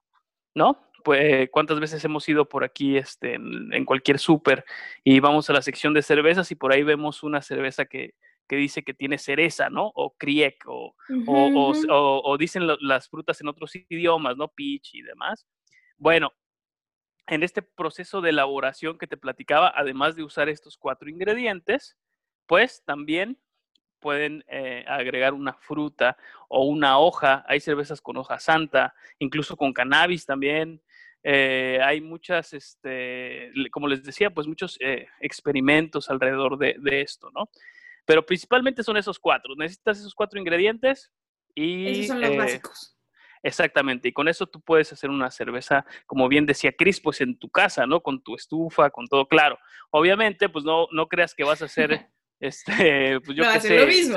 ¿no? 0.53 0.85
Pues, 1.03 1.49
¿cuántas 1.51 1.79
veces 1.79 2.03
hemos 2.03 2.27
ido 2.27 2.49
por 2.49 2.65
aquí 2.65 2.97
este, 2.97 3.35
en, 3.35 3.73
en 3.73 3.85
cualquier 3.85 4.19
súper 4.19 4.65
y 5.03 5.21
vamos 5.21 5.49
a 5.49 5.53
la 5.53 5.61
sección 5.61 5.93
de 5.93 6.01
cervezas 6.01 6.51
y 6.51 6.55
por 6.55 6.73
ahí 6.73 6.83
vemos 6.83 7.23
una 7.23 7.41
cerveza 7.41 7.85
que, 7.85 8.15
que 8.49 8.57
dice 8.57 8.83
que 8.83 8.93
tiene 8.93 9.17
cereza, 9.17 9.69
¿no? 9.69 9.91
O 9.95 10.17
kriek, 10.17 10.65
o, 10.65 10.95
o, 11.27 12.37
dicen 12.37 12.67
las 12.81 13.07
frutas 13.07 13.39
en 13.39 13.47
otros 13.47 13.75
idiomas, 13.75 14.35
¿no? 14.35 14.47
Peach 14.49 14.95
y 14.95 15.03
demás. 15.03 15.47
Bueno, 15.97 16.33
en 17.27 17.43
este 17.43 17.61
proceso 17.61 18.21
de 18.21 18.31
elaboración 18.31 18.97
que 18.97 19.07
te 19.07 19.17
platicaba, 19.17 19.71
además 19.75 20.15
de 20.15 20.23
usar 20.23 20.49
estos 20.49 20.77
cuatro 20.77 21.09
ingredientes, 21.09 21.95
pues 22.47 22.83
también 22.83 23.39
pueden 23.99 24.43
eh, 24.47 24.83
agregar 24.87 25.33
una 25.33 25.53
fruta 25.53 26.17
o 26.47 26.65
una 26.65 26.97
hoja. 26.97 27.45
Hay 27.47 27.59
cervezas 27.59 28.01
con 28.01 28.17
hoja 28.17 28.39
santa, 28.39 28.95
incluso 29.19 29.55
con 29.55 29.73
cannabis 29.73 30.25
también. 30.25 30.81
Eh, 31.21 31.79
hay 31.83 32.01
muchas, 32.01 32.53
este, 32.53 33.51
como 33.71 33.87
les 33.87 34.03
decía, 34.03 34.31
pues 34.31 34.47
muchos 34.47 34.77
eh, 34.79 35.07
experimentos 35.19 36.09
alrededor 36.09 36.57
de, 36.57 37.01
esto, 37.01 37.29
¿no? 37.31 37.49
Pero 38.09 38.25
principalmente 38.25 38.81
son 38.81 38.97
esos 38.97 39.19
cuatro. 39.19 39.53
Necesitas 39.55 39.99
esos 39.99 40.15
cuatro 40.15 40.39
ingredientes 40.39 41.11
y... 41.53 41.89
Esos 41.89 42.07
son 42.07 42.21
los 42.21 42.35
básicos. 42.35 42.97
Exactamente, 43.43 44.07
y 44.07 44.11
con 44.13 44.27
eso 44.27 44.47
tú 44.47 44.59
puedes 44.61 44.91
hacer 44.91 45.11
una 45.11 45.29
cerveza, 45.29 45.85
como 46.07 46.27
bien 46.27 46.47
decía 46.47 46.71
Cris, 46.71 46.99
pues 46.99 47.21
en 47.21 47.37
tu 47.37 47.51
casa, 47.51 47.85
¿no? 47.85 48.01
Con 48.01 48.23
tu 48.23 48.33
estufa, 48.33 48.89
con 48.89 49.05
todo 49.05 49.27
claro. 49.27 49.59
Obviamente, 49.91 50.49
pues 50.49 50.65
no, 50.65 50.87
no 50.91 51.07
creas 51.07 51.35
que 51.35 51.43
vas 51.43 51.61
a 51.61 51.65
hacer 51.65 52.07
Este, 52.39 53.19
pues 53.25 53.37
yo 53.37 53.43
no 53.43 53.49
va 53.49 53.55
a 53.55 53.59
ser 53.59 53.81
lo 53.81 53.87
mismo. 53.87 54.15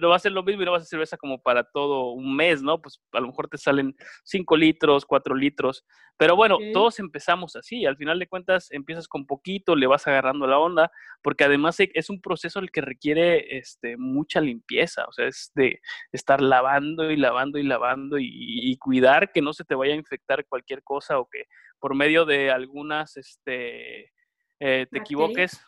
no 0.00 0.08
va 0.08 0.16
a 0.16 0.18
ser 0.20 0.32
lo 0.32 0.42
mismo 0.44 0.62
y 0.62 0.64
no 0.64 0.72
va 0.72 0.78
a 0.78 0.80
ser 0.80 0.88
cerveza 0.88 1.16
como 1.16 1.42
para 1.42 1.64
todo 1.64 2.12
un 2.12 2.36
mes, 2.36 2.62
¿no? 2.62 2.80
Pues 2.80 3.00
a 3.12 3.20
lo 3.20 3.26
mejor 3.26 3.48
te 3.48 3.58
salen 3.58 3.96
5 4.24 4.56
litros, 4.56 5.04
4 5.04 5.34
litros. 5.34 5.84
Pero 6.16 6.36
bueno, 6.36 6.58
todos 6.72 6.98
empezamos 7.00 7.56
así. 7.56 7.86
Al 7.86 7.96
final 7.96 8.18
de 8.18 8.28
cuentas, 8.28 8.70
empiezas 8.70 9.08
con 9.08 9.26
poquito, 9.26 9.74
le 9.74 9.86
vas 9.86 10.06
agarrando 10.06 10.46
la 10.46 10.58
onda, 10.58 10.90
porque 11.22 11.44
además 11.44 11.78
e, 11.80 11.90
es 11.94 12.08
un 12.08 12.20
proceso 12.20 12.60
el 12.60 12.70
que 12.70 12.80
requiere 12.80 13.58
este, 13.58 13.96
mucha 13.96 14.40
limpieza. 14.40 15.04
O 15.06 15.12
sea, 15.12 15.26
es 15.26 15.50
de 15.54 15.80
estar 16.12 16.40
lavando 16.40 17.10
y 17.10 17.16
lavando 17.16 17.58
y 17.58 17.64
lavando 17.64 18.18
y, 18.18 18.28
y 18.30 18.76
cuidar 18.78 19.32
que 19.32 19.42
no 19.42 19.52
se 19.52 19.64
te 19.64 19.74
vaya 19.74 19.94
a 19.94 19.96
infectar 19.98 20.46
cualquier 20.46 20.82
cosa 20.84 21.18
o 21.18 21.28
que 21.28 21.46
por 21.80 21.94
medio 21.94 22.24
de 22.24 22.50
algunas, 22.50 23.16
este, 23.16 24.12
eh, 24.60 24.86
te 24.90 24.98
equivoques 24.98 25.60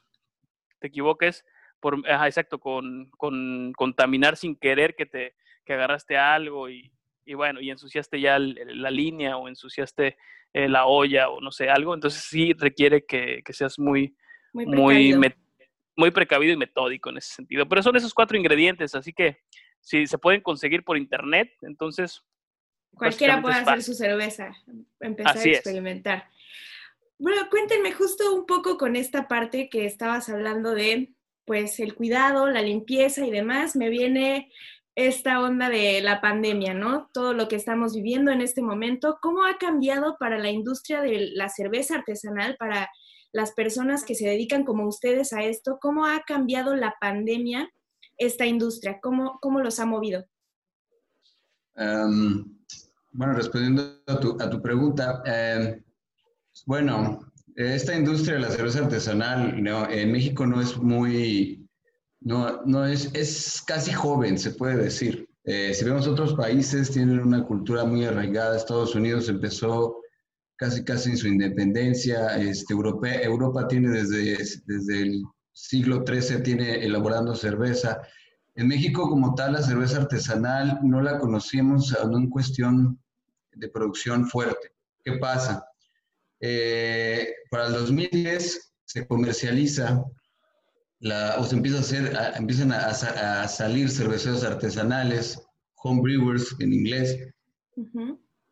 te 0.80 0.88
equivoques, 0.88 1.44
por, 1.78 2.02
exacto, 2.06 2.58
con, 2.58 3.10
contaminar 3.76 4.36
sin 4.36 4.56
querer 4.56 4.94
que 4.96 5.06
te 5.06 5.34
que 5.64 5.74
agarraste 5.74 6.16
algo 6.16 6.68
y, 6.68 6.90
bueno, 7.34 7.60
y 7.60 7.70
ensuciaste 7.70 8.20
ya 8.20 8.38
la 8.40 8.90
línea 8.90 9.36
o 9.36 9.46
ensuciaste 9.46 10.16
eh, 10.52 10.68
la 10.68 10.86
olla 10.86 11.28
o 11.28 11.40
no 11.40 11.52
sé, 11.52 11.70
algo, 11.70 11.94
entonces 11.94 12.24
sí 12.24 12.52
requiere 12.54 13.04
que, 13.04 13.42
seas 13.50 13.78
muy, 13.78 14.16
muy, 14.52 15.14
muy, 15.96 16.10
precavido 16.10 16.52
y 16.52 16.56
metódico 16.56 17.10
en 17.10 17.18
ese 17.18 17.34
sentido. 17.34 17.68
Pero 17.68 17.84
son 17.84 17.94
esos 17.94 18.12
cuatro 18.12 18.36
ingredientes, 18.36 18.96
así 18.96 19.12
que 19.12 19.38
si 19.80 20.06
se 20.06 20.18
pueden 20.18 20.40
conseguir 20.40 20.82
por 20.82 20.96
internet, 20.96 21.52
entonces... 21.62 22.24
Cualquiera 22.96 23.40
puede 23.40 23.54
hacer 23.54 23.82
su 23.82 23.94
cerveza, 23.94 24.52
empezar 24.98 25.38
a 25.38 25.42
experimentar. 25.44 26.28
Bueno, 27.20 27.42
cuéntenme 27.50 27.92
justo 27.92 28.34
un 28.34 28.46
poco 28.46 28.78
con 28.78 28.96
esta 28.96 29.28
parte 29.28 29.68
que 29.68 29.84
estabas 29.84 30.30
hablando 30.30 30.70
de, 30.70 31.14
pues, 31.44 31.78
el 31.78 31.94
cuidado, 31.94 32.48
la 32.48 32.62
limpieza 32.62 33.26
y 33.26 33.30
demás. 33.30 33.76
Me 33.76 33.90
viene 33.90 34.50
esta 34.94 35.42
onda 35.42 35.68
de 35.68 36.00
la 36.00 36.22
pandemia, 36.22 36.72
¿no? 36.72 37.10
Todo 37.12 37.34
lo 37.34 37.46
que 37.46 37.56
estamos 37.56 37.92
viviendo 37.92 38.30
en 38.30 38.40
este 38.40 38.62
momento. 38.62 39.18
¿Cómo 39.20 39.44
ha 39.44 39.58
cambiado 39.58 40.16
para 40.18 40.38
la 40.38 40.50
industria 40.50 41.02
de 41.02 41.32
la 41.34 41.50
cerveza 41.50 41.96
artesanal, 41.96 42.56
para 42.58 42.88
las 43.32 43.52
personas 43.52 44.02
que 44.02 44.14
se 44.14 44.26
dedican 44.26 44.64
como 44.64 44.88
ustedes 44.88 45.34
a 45.34 45.42
esto? 45.42 45.78
¿Cómo 45.78 46.06
ha 46.06 46.22
cambiado 46.22 46.74
la 46.74 46.94
pandemia 47.02 47.70
esta 48.16 48.46
industria? 48.46 48.98
¿Cómo, 49.02 49.38
cómo 49.42 49.60
los 49.60 49.78
ha 49.78 49.84
movido? 49.84 50.24
Em, 51.76 52.46
bueno, 53.12 53.34
respondiendo 53.34 54.00
a 54.06 54.18
tu, 54.18 54.38
a 54.40 54.48
tu 54.48 54.62
pregunta, 54.62 55.22
eh, 55.26 55.82
bueno, 56.66 57.20
esta 57.56 57.94
industria 57.94 58.34
de 58.34 58.40
la 58.40 58.50
cerveza 58.50 58.80
artesanal 58.80 59.66
en 59.90 60.12
México 60.12 60.46
no 60.46 60.60
es 60.60 60.76
muy, 60.76 61.68
no, 62.20 62.62
no 62.64 62.86
es, 62.86 63.10
es 63.14 63.62
casi 63.66 63.92
joven, 63.92 64.38
se 64.38 64.52
puede 64.52 64.76
decir. 64.76 65.28
Eh, 65.44 65.72
si 65.74 65.84
vemos 65.84 66.06
otros 66.06 66.34
países, 66.34 66.90
tienen 66.90 67.20
una 67.20 67.44
cultura 67.44 67.84
muy 67.84 68.04
arraigada. 68.04 68.56
Estados 68.56 68.94
Unidos 68.94 69.28
empezó 69.28 69.96
casi 70.56 70.84
casi 70.84 71.10
en 71.10 71.16
su 71.16 71.28
independencia. 71.28 72.36
Este, 72.36 72.74
Europa, 72.74 73.08
Europa 73.14 73.66
tiene 73.66 73.88
desde, 73.88 74.36
desde 74.66 75.02
el 75.02 75.22
siglo 75.52 76.04
XIII, 76.06 76.42
tiene 76.42 76.84
elaborando 76.84 77.34
cerveza. 77.34 78.00
En 78.54 78.68
México 78.68 79.08
como 79.08 79.34
tal, 79.34 79.54
la 79.54 79.62
cerveza 79.62 79.98
artesanal 79.98 80.80
no 80.82 81.00
la 81.00 81.18
conocíamos 81.18 81.96
no 82.08 82.18
en 82.18 82.28
cuestión 82.28 83.00
de 83.52 83.68
producción 83.68 84.26
fuerte. 84.28 84.72
¿Qué 85.02 85.12
pasa? 85.12 85.64
Eh, 86.40 87.28
para 87.50 87.66
el 87.66 87.72
2010 87.74 88.72
se 88.84 89.06
comercializa 89.06 90.02
la, 91.00 91.36
o 91.38 91.44
se 91.44 91.56
empieza 91.56 91.78
a 91.78 91.80
hacer, 91.80 92.16
empiezan 92.36 92.72
a, 92.72 93.48
salir 93.48 93.90
cerveceros 93.90 94.44
artesanales, 94.44 95.40
home 95.76 96.02
brewers 96.02 96.54
en 96.60 96.72
inglés. 96.72 97.16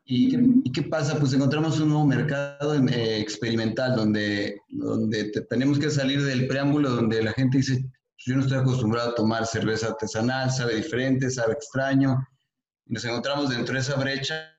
¿Y, 0.05 0.73
qué, 0.73 0.83
pasa? 0.85 1.19
Pues 1.19 1.35
encontramos 1.35 1.79
un 1.81 1.91
nuevo 1.91 2.07
mercado 2.07 2.75
eh, 2.75 3.21
experimental 3.21 3.95
donde, 3.95 4.59
donde 4.71 5.31
tenemos 5.51 5.79
que 5.79 5.91
salir 5.91 6.23
del 6.23 6.47
preámbulo 6.47 6.89
donde 6.89 7.23
la 7.23 7.33
gente 7.33 7.59
dice, 7.59 7.75
pues 7.83 8.25
yo 8.25 8.37
no 8.37 8.43
estoy 8.43 8.59
acostumbrado 8.59 9.11
a 9.11 9.15
tomar 9.15 9.47
cerveza 9.47 9.89
artesanal, 9.89 10.51
sabe 10.51 10.77
diferente, 10.77 11.29
sabe 11.31 11.53
extraño. 11.53 12.17
Y 12.87 12.95
nos 12.95 13.05
encontramos 13.05 13.51
dentro 13.51 13.75
de 13.75 13.81
esa 13.81 13.97
brecha, 13.97 14.57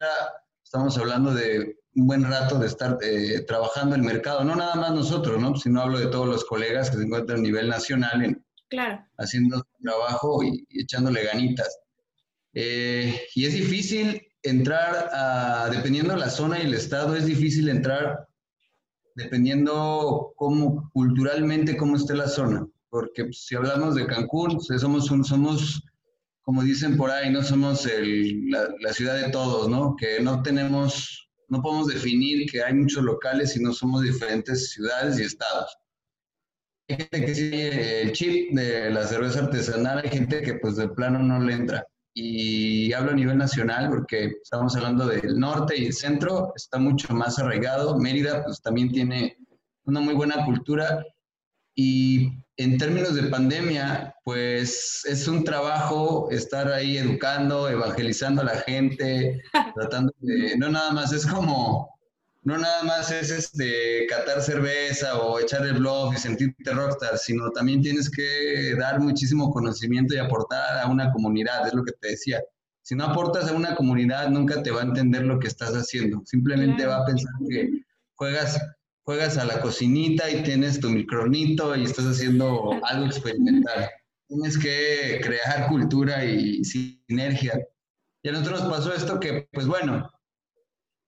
estamos 0.63 0.95
hablando 0.99 1.33
de 1.33 1.78
un 1.95 2.07
buen 2.07 2.23
rato 2.23 2.59
de 2.59 2.67
estar 2.67 2.97
eh, 3.01 3.41
trabajando 3.47 3.95
el 3.95 4.03
mercado, 4.03 4.43
no 4.43 4.55
nada 4.55 4.75
más 4.75 4.91
nosotros, 4.91 5.39
¿no? 5.41 5.55
Sino 5.55 5.81
hablo 5.81 5.99
de 5.99 6.07
todos 6.07 6.27
los 6.27 6.45
colegas 6.45 6.89
que 6.89 6.97
se 6.97 7.03
encuentran 7.03 7.39
a 7.39 7.43
nivel 7.43 7.67
nacional 7.67 8.23
en, 8.23 8.45
claro. 8.69 9.03
haciendo 9.17 9.65
trabajo 9.81 10.43
y, 10.43 10.65
echándole 10.69 11.23
ganitas. 11.23 11.79
Eh, 12.53 13.21
y 13.35 13.45
es 13.45 13.53
difícil 13.53 14.21
entrar 14.43 15.09
a, 15.13 15.69
dependiendo 15.69 16.13
de 16.13 16.19
la 16.19 16.29
zona 16.29 16.59
y 16.59 16.65
el 16.65 16.73
estado, 16.73 17.15
es 17.15 17.25
difícil 17.25 17.69
entrar 17.69 18.27
dependiendo 19.15 20.33
cómo, 20.35 20.89
culturalmente, 20.93 21.75
cómo 21.75 21.95
esté 21.95 22.15
la 22.15 22.27
zona. 22.27 22.65
Porque 22.89 23.25
pues, 23.25 23.45
si 23.45 23.55
hablamos 23.55 23.95
de 23.95 24.07
Cancún, 24.07 24.59
pues, 24.65 24.81
somos, 24.81 25.11
un, 25.11 25.25
somos, 25.25 25.83
como 26.41 26.63
dicen 26.63 26.95
por 26.95 27.11
ahí, 27.11 27.29
no 27.31 27.43
somos 27.43 27.85
la, 27.85 28.69
la 28.79 28.93
ciudad 28.93 29.19
de 29.19 29.31
todos, 29.31 29.67
¿no? 29.67 29.95
Que 29.95 30.19
no 30.21 30.41
tenemos 30.41 31.28
no 31.49 31.61
podemos 31.61 31.87
definir 31.87 32.49
que 32.49 32.63
hay 32.63 32.73
muchos 32.73 33.03
locales 33.03 33.53
si 33.53 33.61
no 33.61 33.73
somos 33.73 34.03
diferentes 34.03 34.71
ciudades 34.71 35.19
y 35.19 35.23
estados. 35.23 35.77
Hay 36.87 36.97
gente 36.97 37.25
que 37.25 37.35
sigue 37.35 38.01
el 38.01 38.11
chip 38.13 38.55
de 38.55 38.89
la 38.89 39.05
cerveza 39.05 39.39
artesanal, 39.39 40.01
hay 40.03 40.09
gente 40.09 40.41
que 40.41 40.55
pues 40.55 40.75
de 40.75 40.87
plano 40.89 41.19
no 41.19 41.39
le 41.39 41.53
entra. 41.53 41.85
Y 42.13 42.91
hablo 42.93 43.11
a 43.11 43.15
nivel 43.15 43.37
nacional 43.37 43.89
porque 43.89 44.33
estamos 44.41 44.75
hablando 44.75 45.05
del 45.05 45.39
norte 45.39 45.77
y 45.77 45.85
el 45.85 45.93
centro, 45.93 46.53
está 46.55 46.79
mucho 46.79 47.13
más 47.13 47.37
arraigado. 47.39 47.97
Mérida 47.97 48.43
pues 48.43 48.61
también 48.61 48.91
tiene 48.91 49.37
una 49.85 49.99
muy 49.99 50.13
buena 50.13 50.43
cultura 50.45 51.05
y 51.81 52.33
en 52.57 52.77
términos 52.77 53.15
de 53.15 53.29
pandemia, 53.29 54.13
pues 54.25 55.01
es 55.05 55.29
un 55.29 55.45
trabajo 55.45 56.29
estar 56.29 56.69
ahí 56.69 56.97
educando, 56.97 57.69
evangelizando 57.69 58.41
a 58.41 58.45
la 58.45 58.57
gente, 58.57 59.41
tratando 59.75 60.13
de, 60.19 60.57
no 60.57 60.67
nada 60.67 60.91
más 60.91 61.13
es 61.13 61.25
como, 61.25 61.97
no 62.41 62.57
nada 62.57 62.83
más 62.83 63.11
es 63.11 63.31
este, 63.31 64.05
catar 64.09 64.41
cerveza 64.41 65.19
o 65.19 65.39
echar 65.39 65.65
el 65.65 65.75
blog 65.75 66.15
y 66.15 66.17
sentirte 66.17 66.73
rockstar, 66.73 67.17
sino 67.17 67.49
también 67.51 67.81
tienes 67.81 68.09
que 68.09 68.75
dar 68.77 68.99
muchísimo 68.99 69.49
conocimiento 69.53 70.13
y 70.13 70.17
aportar 70.17 70.79
a 70.79 70.87
una 70.87 71.13
comunidad, 71.13 71.65
es 71.65 71.73
lo 71.73 71.85
que 71.85 71.93
te 71.93 72.09
decía. 72.09 72.43
Si 72.81 72.93
no 72.93 73.05
aportas 73.05 73.49
a 73.49 73.53
una 73.53 73.73
comunidad, 73.73 74.27
nunca 74.27 74.61
te 74.61 74.71
va 74.71 74.81
a 74.81 74.85
entender 74.85 75.23
lo 75.23 75.39
que 75.39 75.47
estás 75.47 75.71
haciendo. 75.71 76.23
Simplemente 76.25 76.85
va 76.85 76.97
a 76.97 77.05
pensar 77.05 77.31
que 77.49 77.69
juegas 78.15 78.59
juegas 79.09 79.39
a 79.39 79.45
la 79.45 79.59
cocinita 79.59 80.29
y 80.29 80.43
tienes 80.43 80.79
tu 80.79 80.87
micronito 80.87 81.75
y 81.75 81.83
estás 81.83 82.05
haciendo 82.05 82.79
algo 82.83 83.07
experimental. 83.07 83.89
Tienes 84.27 84.55
que 84.55 85.19
crear 85.23 85.67
cultura 85.67 86.23
y 86.23 86.63
sinergia. 86.63 87.59
Y 88.21 88.29
a 88.29 88.33
nosotros 88.33 88.61
nos 88.61 88.71
pasó 88.71 88.93
esto 88.93 89.19
que, 89.19 89.49
pues 89.51 89.65
bueno, 89.65 90.07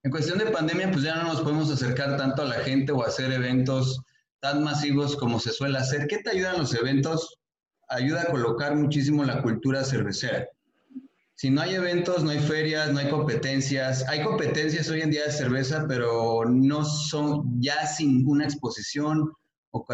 en 0.02 0.10
cuestión 0.10 0.40
de 0.40 0.48
pandemia, 0.48 0.90
pues 0.90 1.04
ya 1.04 1.14
no 1.18 1.26
nos 1.26 1.42
podemos 1.42 1.70
acercar 1.70 2.18
tanto 2.18 2.42
a 2.42 2.46
la 2.46 2.62
gente 2.62 2.92
o 2.92 3.04
hacer 3.04 3.32
eventos 3.32 4.02
tan 4.40 4.64
masivos 4.64 5.16
como 5.16 5.40
se 5.40 5.52
suele 5.52 5.78
hacer. 5.78 6.08
¿Qué 6.08 6.18
te 6.24 6.32
ayudan 6.32 6.58
los 6.58 6.74
eventos? 6.74 7.38
Ayuda 7.88 8.24
a 8.24 8.32
colocar 8.32 8.76
muchísimo 8.76 9.24
la 9.26 9.44
cultura 9.44 9.84
cervecera 9.84 10.48
si 11.42 11.50
no 11.50 11.62
hay 11.62 11.74
eventos, 11.74 12.24
no 12.24 12.30
hay 12.30 12.38
ferias, 12.38 12.94
no 12.94 13.00
hay 13.00 13.10
competencias. 13.10 14.08
Hay 14.08 14.22
competencias 14.24 14.88
hoy 14.92 15.02
en 15.02 15.10
día 15.10 15.26
de 15.26 15.32
cerveza, 15.32 15.86
pero 15.88 16.46
no 16.46 16.86
son 16.86 17.60
ya 17.60 17.88
sin 17.88 18.24
una 18.28 18.44
exposición 18.44 19.28
o 19.72 19.86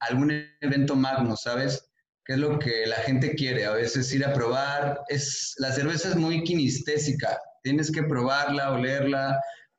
algún 0.00 0.46
evento 0.62 0.96
magno, 0.96 1.36
¿sabes? 1.36 1.90
qué 2.24 2.32
es 2.32 2.38
lo 2.38 2.58
que 2.58 2.86
la 2.86 2.96
gente 2.96 3.34
quiere. 3.34 3.66
A 3.66 3.72
veces 3.72 4.14
ir 4.14 4.24
a 4.24 4.32
probar, 4.32 4.98
es, 5.08 5.54
la 5.58 5.72
cerveza 5.72 6.08
es 6.08 6.16
muy 6.16 6.42
kinestésica, 6.42 7.38
tienes 7.62 7.92
que 7.92 8.04
probarla, 8.04 8.72
olerla, 8.72 9.38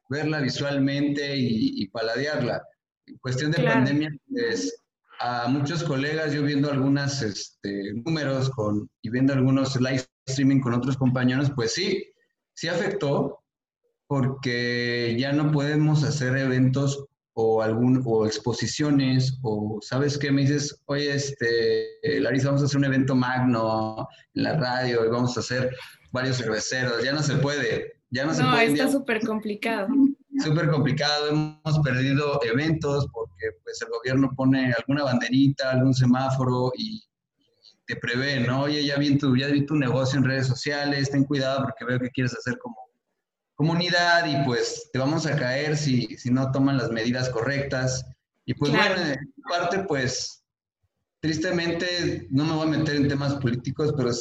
verla 0.09 0.41
visualmente 0.41 1.35
y, 1.35 1.87
paladearla. 1.87 2.61
En 3.07 3.17
cuestión 3.17 3.49
de 3.49 3.63
pandemia, 3.63 4.11
pues 4.27 4.79
a 5.21 5.47
muchos 5.47 5.83
colegas, 5.83 6.33
yo 6.33 6.43
viendo 6.43 6.69
algunos 6.69 7.23
este, 7.23 7.93
números 8.05 8.51
con, 8.51 8.87
y 9.01 9.09
viendo 9.09 9.33
algunos 9.33 9.75
live 9.81 10.05
streaming 10.29 10.59
con 10.59 10.74
otros 10.74 10.98
compañeros, 10.98 11.51
pues 11.55 11.74
sí, 11.74 12.03
sí 12.53 12.67
afectó 12.67 13.43
porque 14.07 15.15
ya 15.19 15.31
no 15.33 15.51
podemos 15.51 16.03
hacer 16.03 16.36
eventos 16.36 17.05
o, 17.33 17.62
algún, 17.62 18.01
o 18.05 18.25
exposiciones, 18.25 19.38
o 19.43 19.79
sabes 19.81 20.17
qué, 20.17 20.31
me 20.31 20.41
dices, 20.41 20.81
oye, 20.86 21.13
este, 21.13 22.19
Larisa, 22.19 22.48
vamos 22.48 22.63
a 22.63 22.65
hacer 22.65 22.79
un 22.79 22.86
evento 22.86 23.15
magno 23.15 24.07
en 24.33 24.43
la 24.43 24.57
radio 24.57 25.05
y 25.05 25.09
vamos 25.09 25.38
a 25.38 25.39
hacer 25.39 25.74
varios 26.12 26.38
cerveceros, 26.38 27.03
ya 27.03 27.13
no 27.13 27.21
se 27.21 27.36
puede, 27.36 27.93
ya 28.09 28.25
no, 28.25 28.33
se 28.33 28.41
puede. 28.41 28.67
No, 28.67 28.74
está 28.74 28.91
súper 28.91 29.25
complicado. 29.25 29.88
Súper 30.43 30.69
complicado, 30.69 31.29
hemos 31.29 31.79
perdido 31.83 32.39
eventos 32.43 33.07
porque 33.13 33.57
pues 33.63 33.81
el 33.81 33.89
gobierno 33.89 34.31
pone 34.36 34.74
alguna 34.74 35.03
banderita, 35.03 35.71
algún 35.71 35.93
semáforo 35.93 36.71
y 36.77 37.03
te 37.89 37.96
prevé, 37.96 38.39
¿no? 38.41 38.62
Oye, 38.62 38.86
ya 38.86 38.98
vi 38.98 39.17
tu, 39.17 39.36
ya 39.36 39.48
vi 39.48 39.65
tu 39.65 39.75
negocio 39.75 40.19
en 40.19 40.24
redes 40.24 40.46
sociales, 40.46 41.10
ten 41.10 41.24
cuidado 41.24 41.63
porque 41.63 41.86
veo 41.86 42.00
que 42.00 42.12
quieres 42.12 42.36
hacer 42.36 42.60
como 42.60 42.77
comunidad 43.55 44.27
y 44.27 44.46
pues 44.46 44.91
te 44.93 45.00
vamos 45.00 45.25
a 45.25 45.36
caer 45.36 45.75
si, 45.75 46.05
si 46.15 46.29
no 46.29 46.51
toman 46.51 46.77
las 46.77 46.91
medidas 46.91 47.29
correctas. 47.29 48.05
Y 48.46 48.53
pues 48.53 48.72
bueno, 48.72 48.96
en 48.96 49.34
parte 49.50 49.79
pues 49.88 50.43
tristemente, 51.19 52.27
no 52.29 52.46
me 52.46 52.53
voy 52.53 52.67
a 52.67 52.77
meter 52.77 52.96
en 52.96 53.08
temas 53.08 53.34
políticos, 53.38 53.91
pero 53.98 54.12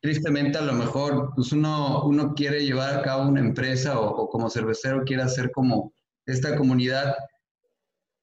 tristemente 0.00 0.56
a 0.56 0.62
lo 0.62 0.72
mejor 0.72 1.32
pues 1.34 1.52
uno, 1.52 2.04
uno 2.04 2.32
quiere 2.34 2.64
llevar 2.64 2.98
a 2.98 3.02
cabo 3.02 3.28
una 3.28 3.40
empresa 3.40 4.00
o, 4.00 4.30
como 4.30 4.48
cervecero 4.48 5.04
quiere 5.04 5.22
hacer 5.22 5.52
como 5.52 5.92
esta 6.24 6.56
comunidad 6.56 7.14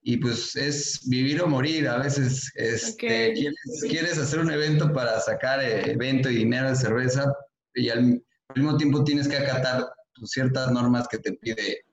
y 0.08 0.18
pues 0.18 0.56
es 0.56 1.02
vivir 1.10 1.42
o 1.42 1.48
morir. 1.48 1.88
A 1.88 1.98
veces 1.98 2.52
este, 2.56 3.34
quieres, 3.34 3.86
quieres, 3.90 4.18
hacer 4.20 4.40
un 4.40 4.52
evento 4.52 4.94
para 4.94 5.20
sacar 5.20 5.60
eh, 5.60 5.92
evento 5.92 6.30
y 6.30 6.36
dinero 6.36 6.70
de 6.70 6.76
cerveza 6.76 7.34
y 7.74 7.90
al 7.90 8.24
mismo 8.56 8.78
tiempo 8.78 9.04
tienes 9.04 9.28
que 9.28 9.38
acatar 9.38 9.84
ciertas 10.24 10.72
normas 10.72 11.08
que 11.08 11.18
te 11.18 11.34
pide, 11.34 11.86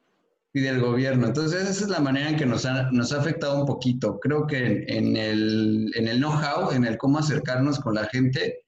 pide 0.53 0.69
el 0.69 0.81
gobierno. 0.81 1.27
Entonces, 1.27 1.63
esa 1.63 1.85
es 1.85 1.89
la 1.91 2.01
manera 2.01 2.29
en 2.29 2.37
que 2.37 2.45
nos 2.45 2.67
ha, 2.67 2.91
nos 2.93 3.13
ha 3.13 3.21
afectado 3.21 3.59
un 3.59 3.67
poquito. 3.67 4.21
Creo 4.21 4.47
que 4.47 4.85
en, 4.89 5.17
el, 5.17 5.91
en 5.95 6.07
el 6.07 6.19
know-how, 6.19 6.71
en 6.73 6.85
el 6.85 6.99
cómo 6.99 7.19
acercarnos 7.19 7.81
con 7.81 7.95
la 7.95 8.05
gente, 8.05 8.67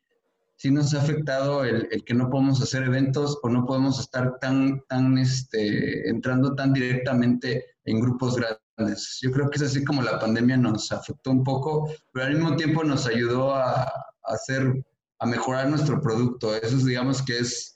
sí 0.57 0.71
nos 0.71 0.95
ha 0.95 1.03
afectado 1.03 1.67
el, 1.67 1.87
el, 1.91 2.03
que 2.03 2.15
no 2.15 2.31
podemos 2.31 2.63
hacer 2.63 2.83
eventos 2.85 3.39
o 3.43 3.51
no 3.51 3.67
podemos 3.67 4.01
estar 4.01 4.39
tan, 4.41 4.81
tan, 4.89 5.19
este, 5.19 6.09
entrando 6.09 6.55
tan 6.55 6.73
directamente 6.73 7.63
en 7.85 8.01
grupos 8.01 8.37
grandes. 8.37 8.64
Yo 8.77 9.31
creo 9.31 9.51
que 9.51 9.57
es 9.57 9.63
así 9.63 9.85
como 9.85 10.03
la 10.03 10.19
pandemia 10.19 10.57
nos 10.57 10.91
afectó 10.91 11.31
un 11.31 11.45
poco, 11.45 11.91
pero 12.13 12.27
al 12.27 12.35
mismo 12.35 12.57
tiempo 12.57 12.83
nos 12.83 13.07
ayudó 13.07 13.55
a, 13.55 13.83
a 13.83 13.93
hacer, 14.25 14.85
a 15.19 15.27
mejorar 15.27 15.69
nuestro 15.69 16.01
producto. 16.01 16.55
Eso 16.57 16.77
es, 16.77 16.85
digamos 16.85 17.23
que 17.23 17.39
es 17.39 17.75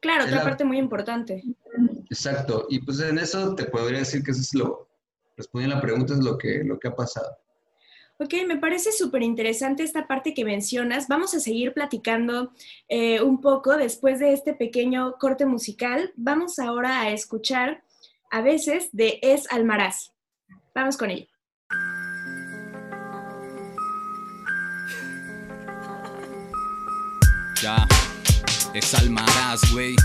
claro, 0.00 0.24
otra 0.24 0.42
parte 0.42 0.64
muy 0.64 0.78
importante. 0.78 1.42
Exacto, 2.10 2.66
y 2.68 2.80
pues 2.80 3.00
en 3.00 3.18
eso 3.18 3.54
te 3.54 3.64
podría 3.64 4.00
decir 4.00 4.22
que 4.22 4.30
eso 4.30 4.40
es 4.40 4.54
lo, 4.54 4.88
respondiendo 5.36 5.74
a 5.74 5.78
la 5.78 5.82
pregunta, 5.82 6.14
es 6.14 6.20
lo 6.20 6.38
que, 6.38 6.62
lo 6.64 6.78
que 6.78 6.88
ha 6.88 6.94
pasado. 6.94 7.28
Ok, 8.20 8.34
me 8.46 8.56
parece 8.56 8.90
súper 8.90 9.22
interesante 9.22 9.84
esta 9.84 10.08
parte 10.08 10.34
que 10.34 10.44
mencionas. 10.44 11.06
Vamos 11.06 11.34
a 11.34 11.40
seguir 11.40 11.72
platicando 11.72 12.52
eh, 12.88 13.22
un 13.22 13.40
poco 13.40 13.76
después 13.76 14.18
de 14.18 14.32
este 14.32 14.54
pequeño 14.54 15.14
corte 15.20 15.46
musical. 15.46 16.12
Vamos 16.16 16.58
ahora 16.58 17.02
a 17.02 17.10
escuchar 17.10 17.84
a 18.30 18.40
veces 18.42 18.88
de 18.92 19.18
Es 19.22 19.50
Almaraz. 19.50 20.12
Vamos 20.74 20.96
con 20.96 21.10
ello. 21.10 21.26
Ya 27.60 27.86
exalmarás, 28.72 29.72
güey. 29.72 29.96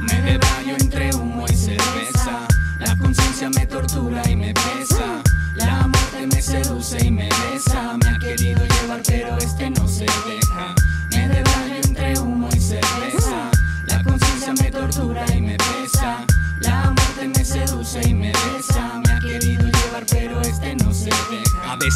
Me 0.00 0.22
debrayo 0.22 0.76
entre 0.80 1.14
humo 1.14 1.44
y 1.48 1.54
cerveza. 1.54 2.48
La 2.80 2.96
conciencia 2.96 3.48
me 3.50 3.66
tortura 3.66 4.22
y 4.28 4.34
me 4.34 4.52
pesa. 4.54 5.22
La 5.54 5.86
muerte 5.86 6.26
me 6.26 6.42
seduce 6.42 7.04
y 7.04 7.10
me 7.10 7.28
besa. 7.28 7.96
Me 7.98 8.08
ha 8.08 8.18
querido 8.18 8.64
llevar, 8.64 9.02
pero 9.06 9.36
este 9.38 9.70
no 9.70 9.86
se 9.86 10.06
deja. 10.06 10.74
Me 11.10 11.28
debrayo 11.28 11.74
entre 11.84 12.18
humo 12.18 12.48
y 12.52 12.60
cerveza. 12.60 13.07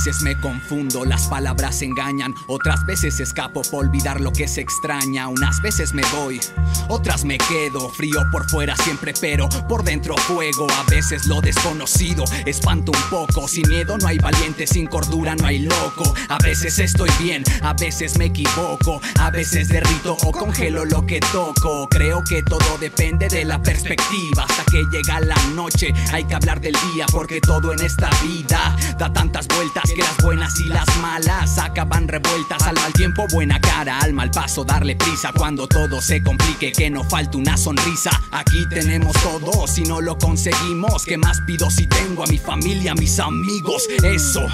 Veces 0.05 0.23
me 0.23 0.37
confundo, 0.41 1.05
las 1.05 1.29
palabras 1.29 1.81
engañan, 1.81 2.35
otras 2.49 2.85
veces 2.87 3.21
escapo 3.21 3.63
por 3.63 3.85
olvidar 3.85 4.21
lo 4.21 4.33
que 4.33 4.49
se 4.49 4.61
extraña, 4.61 5.29
unas 5.29 5.63
veces 5.63 5.95
me 5.95 6.03
voy, 6.17 6.41
otras 6.89 7.25
me 7.25 7.39
quedo, 7.39 7.89
frío 7.89 8.19
por 8.33 8.51
fuera 8.51 8.75
siempre 8.79 9.15
pero 9.21 9.49
por 9.69 9.85
dentro 9.85 10.17
fuego, 10.17 10.67
a 10.73 10.91
veces 10.91 11.27
lo 11.27 11.41
desconocido 11.41 12.25
espanto 12.47 12.91
un 12.91 13.11
poco, 13.11 13.47
sin 13.47 13.69
miedo 13.69 13.97
no 13.97 14.09
hay 14.09 14.19
valiente, 14.19 14.67
sin 14.67 14.89
cordura 14.89 15.37
no 15.37 15.47
hay 15.47 15.61
loco, 15.61 16.13
a 16.29 16.39
veces 16.39 16.81
estoy 16.81 17.11
bien, 17.21 17.45
a 17.63 17.73
veces 17.73 18.19
me 18.19 18.25
equivoco, 18.25 19.01
a 19.21 19.31
veces 19.31 19.69
derrito 19.69 20.17
o 20.25 20.33
congelo 20.33 20.85
lo 20.85 21.07
que 21.07 21.21
toco, 21.21 21.87
creo 21.89 22.25
que 22.29 22.43
todo 22.43 22.77
depende 22.81 23.29
de 23.29 23.45
la 23.45 23.63
perspectiva, 23.63 24.47
hasta 24.49 24.65
que 24.65 24.83
llega 24.91 25.21
la 25.21 25.41
noche 25.55 25.95
hay 26.13 26.25
que 26.25 26.35
hablar 26.35 26.61
del 26.61 26.77
día 26.93 27.07
porque 27.13 27.41
todo 27.41 27.73
en 27.73 27.81
esta 27.85 28.11
vida 28.25 28.77
da 28.99 29.13
tantas 29.13 29.47
vueltas 29.47 29.92
que 29.95 30.03
las 30.03 30.17
buenas 30.19 30.59
y 30.61 30.69
las 30.69 30.87
malas 30.99 31.59
acaban 31.59 32.09
revueltas. 32.09 32.63
Al 32.63 32.75
mal 32.77 32.93
tiempo, 32.93 33.27
buena 33.31 33.61
cara, 33.61 33.99
al 33.99 34.13
mal 34.13 34.31
paso, 34.31 34.65
darle 34.65 34.97
prisa. 34.97 35.33
Cuando 35.33 35.67
todo 35.67 36.01
se 36.01 36.23
complique, 36.23 36.73
que 36.73 36.91
no 36.91 37.05
falte 37.05 37.37
una 37.37 37.57
sonrisa. 37.57 38.11
Aquí 38.31 38.67
tenemos 38.69 39.15
todo, 39.23 39.67
si 39.67 39.83
no 39.83 40.01
lo 40.01 40.19
conseguimos. 40.19 41.05
¿Qué 41.05 41.19
más 41.19 41.41
pido 41.47 41.71
si 41.71 41.87
tengo 41.87 42.25
a 42.25 42.27
mi 42.27 42.39
familia, 42.39 42.93
a 42.93 42.95
mis 42.95 43.19
amigos? 43.19 43.89
Eso. 44.03 44.47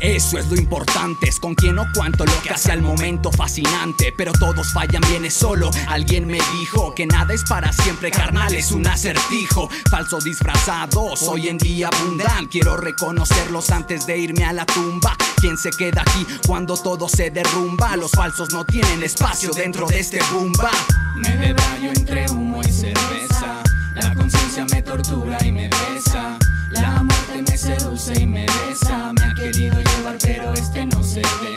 Eso 0.00 0.38
es 0.38 0.46
lo 0.48 0.56
importante, 0.56 1.28
es 1.28 1.40
con 1.40 1.54
quién 1.54 1.78
o 1.78 1.86
cuánto 1.94 2.24
lo 2.24 2.42
que 2.42 2.50
hace 2.50 2.72
al 2.72 2.82
momento 2.82 3.30
fascinante. 3.32 4.12
Pero 4.16 4.32
todos 4.32 4.72
fallan, 4.72 5.02
viene 5.08 5.30
solo. 5.30 5.70
Alguien 5.88 6.26
me 6.26 6.38
dijo 6.58 6.94
que 6.94 7.06
nada 7.06 7.34
es 7.34 7.44
para 7.44 7.72
siempre, 7.72 8.10
carnal, 8.10 8.54
es 8.54 8.72
un 8.72 8.86
acertijo. 8.86 9.68
Falso 9.90 10.18
disfrazados, 10.20 11.22
hoy 11.22 11.48
en 11.48 11.58
día 11.58 11.88
abundan. 11.92 12.46
Quiero 12.46 12.76
reconocerlos 12.76 13.70
antes 13.70 14.06
de 14.06 14.18
irme 14.18 14.44
a 14.44 14.52
la 14.52 14.66
tumba. 14.66 15.16
¿Quién 15.40 15.56
se 15.56 15.70
queda 15.70 16.02
aquí 16.02 16.26
cuando 16.46 16.76
todo 16.76 17.08
se 17.08 17.30
derrumba? 17.30 17.96
Los 17.96 18.10
falsos 18.12 18.52
no 18.52 18.64
tienen 18.64 19.02
espacio 19.02 19.50
dentro 19.52 19.86
de 19.86 20.00
este 20.00 20.20
bumba. 20.32 20.70
Me 21.16 21.36
debrayo 21.36 21.90
entre 21.94 22.30
humo 22.30 22.60
y 22.62 22.72
cerveza. 22.72 23.62
La 23.94 24.14
conciencia 24.14 24.66
me 24.70 24.82
tortura 24.82 25.38
y 25.44 25.52
me 25.52 25.68
besa. 25.68 26.38
La 26.80 27.02
muerte 27.02 27.42
me 27.42 27.56
seduce 27.56 28.20
y 28.20 28.26
me 28.26 28.46
besa. 28.46 29.12
Me 29.12 29.24
ha 29.24 29.34
querido 29.34 29.76
llevar, 29.80 30.16
pero 30.22 30.52
este 30.52 30.86
no 30.86 31.02
se 31.02 31.20
deja. 31.20 31.55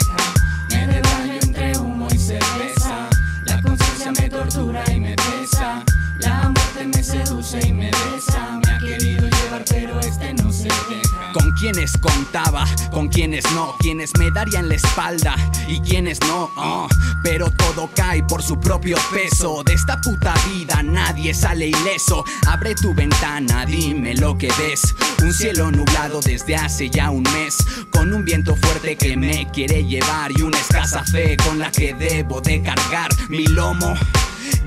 Quienes 11.60 11.92
contaba, 11.98 12.66
con 12.92 13.10
quienes 13.10 13.44
no, 13.52 13.76
quienes 13.80 14.18
me 14.18 14.32
darían 14.32 14.70
la 14.70 14.76
espalda 14.76 15.36
y 15.68 15.82
quienes 15.82 16.20
no. 16.22 16.50
Oh, 16.56 16.88
pero 17.22 17.52
todo 17.52 17.90
cae 17.94 18.24
por 18.24 18.42
su 18.42 18.60
propio 18.60 18.98
peso. 19.12 19.62
De 19.64 19.74
esta 19.74 20.00
puta 20.00 20.34
vida 20.50 20.82
nadie 20.84 21.34
sale 21.34 21.68
ileso. 21.68 22.24
Abre 22.48 22.76
tu 22.76 22.94
ventana, 22.94 23.66
dime 23.66 24.16
lo 24.16 24.38
que 24.38 24.48
ves. 24.58 24.96
Un 25.22 25.34
cielo 25.34 25.70
nublado 25.70 26.22
desde 26.22 26.56
hace 26.56 26.90
ya 26.90 27.10
un 27.10 27.24
mes. 27.24 27.58
Con 27.92 28.14
un 28.14 28.24
viento 28.24 28.56
fuerte 28.56 28.96
que 28.96 29.18
me 29.18 29.50
quiere 29.52 29.84
llevar 29.84 30.32
y 30.32 30.42
una 30.44 30.58
escasa 30.58 31.04
fe 31.04 31.36
con 31.46 31.60
la 31.60 31.72
que 31.72 31.94
debo 31.94 32.40
de 32.40 32.62
cargar 32.62 33.10
mi 33.30 33.46
lomo. 33.48 33.96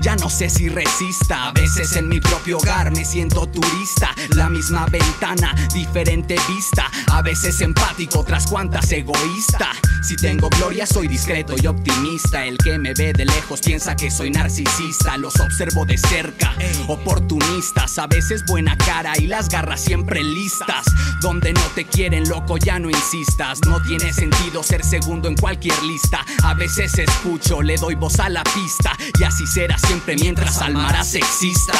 Ya 0.01 0.15
no 0.15 0.29
sé 0.29 0.49
si 0.49 0.69
resista. 0.69 1.49
A 1.49 1.51
veces 1.51 1.95
en 1.95 2.07
mi 2.07 2.19
propio 2.19 2.57
hogar 2.57 2.91
me 2.91 3.05
siento 3.05 3.47
turista. 3.47 4.13
La 4.35 4.49
misma 4.49 4.85
ventana, 4.87 5.55
diferente 5.73 6.35
vista. 6.47 6.89
A 7.11 7.21
veces 7.21 7.59
empático, 7.61 8.19
otras 8.19 8.47
cuantas 8.47 8.91
egoísta. 8.91 9.69
Si 10.03 10.17
tengo 10.17 10.49
gloria, 10.49 10.85
soy 10.85 11.07
discreto 11.07 11.55
y 11.61 11.65
optimista. 11.67 12.45
El 12.45 12.57
que 12.57 12.77
me 12.77 12.93
ve 12.93 13.13
de 13.13 13.23
lejos 13.25 13.61
piensa 13.61 13.95
que 13.95 14.11
soy 14.11 14.31
narcisista. 14.31 15.15
Los 15.17 15.39
observo 15.39 15.85
de 15.85 15.97
cerca, 15.97 16.53
oportunistas. 16.87 17.97
A 17.97 18.07
veces 18.07 18.43
buena 18.45 18.77
cara 18.77 19.13
y 19.17 19.27
las 19.27 19.47
garras 19.47 19.79
siempre 19.79 20.21
listas. 20.21 20.85
Donde 21.21 21.53
no 21.53 21.61
te 21.73 21.85
quieren, 21.85 22.27
loco, 22.27 22.57
ya 22.57 22.79
no 22.79 22.89
insistas. 22.89 23.59
No 23.65 23.81
tiene 23.81 24.11
sentido 24.11 24.61
ser 24.61 24.83
segundo 24.83 25.29
en 25.29 25.35
cualquier 25.35 25.81
lista. 25.83 26.25
A 26.43 26.53
veces 26.53 26.97
escucho, 26.97 27.61
le 27.61 27.77
doy 27.77 27.95
voz 27.95 28.19
a 28.19 28.27
la 28.27 28.43
pista. 28.43 28.91
Y 29.17 29.23
así 29.23 29.47
será 29.47 29.72
siempre 29.77 30.15
mientras 30.15 30.61
Almaraz 30.61 31.15
exista. 31.15 31.73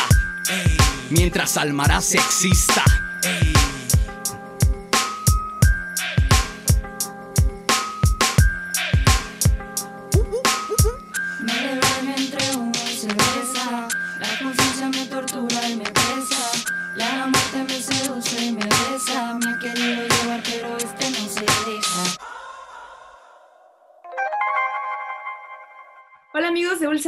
Mientras 1.10 1.58
Almaraz 1.58 2.14
exista. 2.16 2.84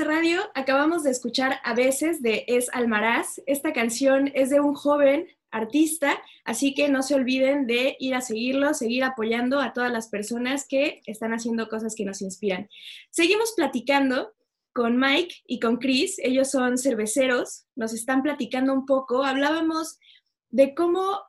Radio, 0.05 0.39
acabamos 0.53 1.01
de 1.01 1.09
escuchar 1.09 1.59
a 1.63 1.73
veces 1.73 2.21
de 2.21 2.45
Es 2.47 2.69
Almaraz. 2.73 3.41
Esta 3.47 3.73
canción 3.73 4.31
es 4.35 4.51
de 4.51 4.59
un 4.59 4.75
joven 4.75 5.27
artista, 5.49 6.21
así 6.43 6.75
que 6.75 6.89
no 6.89 7.01
se 7.01 7.15
olviden 7.15 7.65
de 7.65 7.97
ir 7.99 8.13
a 8.13 8.21
seguirlo, 8.21 8.75
seguir 8.75 9.03
apoyando 9.03 9.59
a 9.59 9.73
todas 9.73 9.91
las 9.91 10.07
personas 10.09 10.67
que 10.67 11.01
están 11.07 11.33
haciendo 11.33 11.69
cosas 11.69 11.95
que 11.95 12.05
nos 12.05 12.21
inspiran. 12.21 12.69
Seguimos 13.09 13.53
platicando 13.55 14.33
con 14.73 14.99
Mike 14.99 15.37
y 15.47 15.59
con 15.59 15.77
Chris, 15.77 16.19
ellos 16.19 16.51
son 16.51 16.77
cerveceros, 16.77 17.65
nos 17.75 17.91
están 17.91 18.21
platicando 18.21 18.73
un 18.73 18.85
poco, 18.85 19.23
hablábamos 19.23 19.97
de 20.51 20.75
cómo 20.75 21.19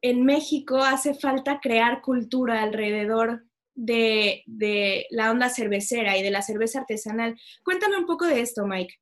en 0.00 0.24
México 0.24 0.78
hace 0.78 1.14
falta 1.14 1.60
crear 1.60 2.02
cultura 2.02 2.62
alrededor 2.62 3.44
de, 3.74 4.42
de, 4.46 5.06
la 5.10 5.30
onda 5.30 5.48
cervecera 5.48 6.16
y 6.16 6.22
de 6.22 6.30
la 6.30 6.42
cerveza 6.42 6.80
artesanal. 6.80 7.38
Cuéntame 7.64 7.96
un 7.96 8.06
poco 8.06 8.26
de 8.26 8.40
esto, 8.40 8.66
Mike. 8.66 8.94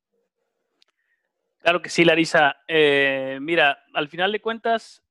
Claro 1.58 1.82
que 1.82 1.90
sí, 1.90 2.04
Larisa. 2.04 2.56
Eh, 2.68 3.38
mira, 3.40 3.84
al 3.94 4.08
final 4.08 4.32
de 4.32 4.40
cuentas, 4.40 5.02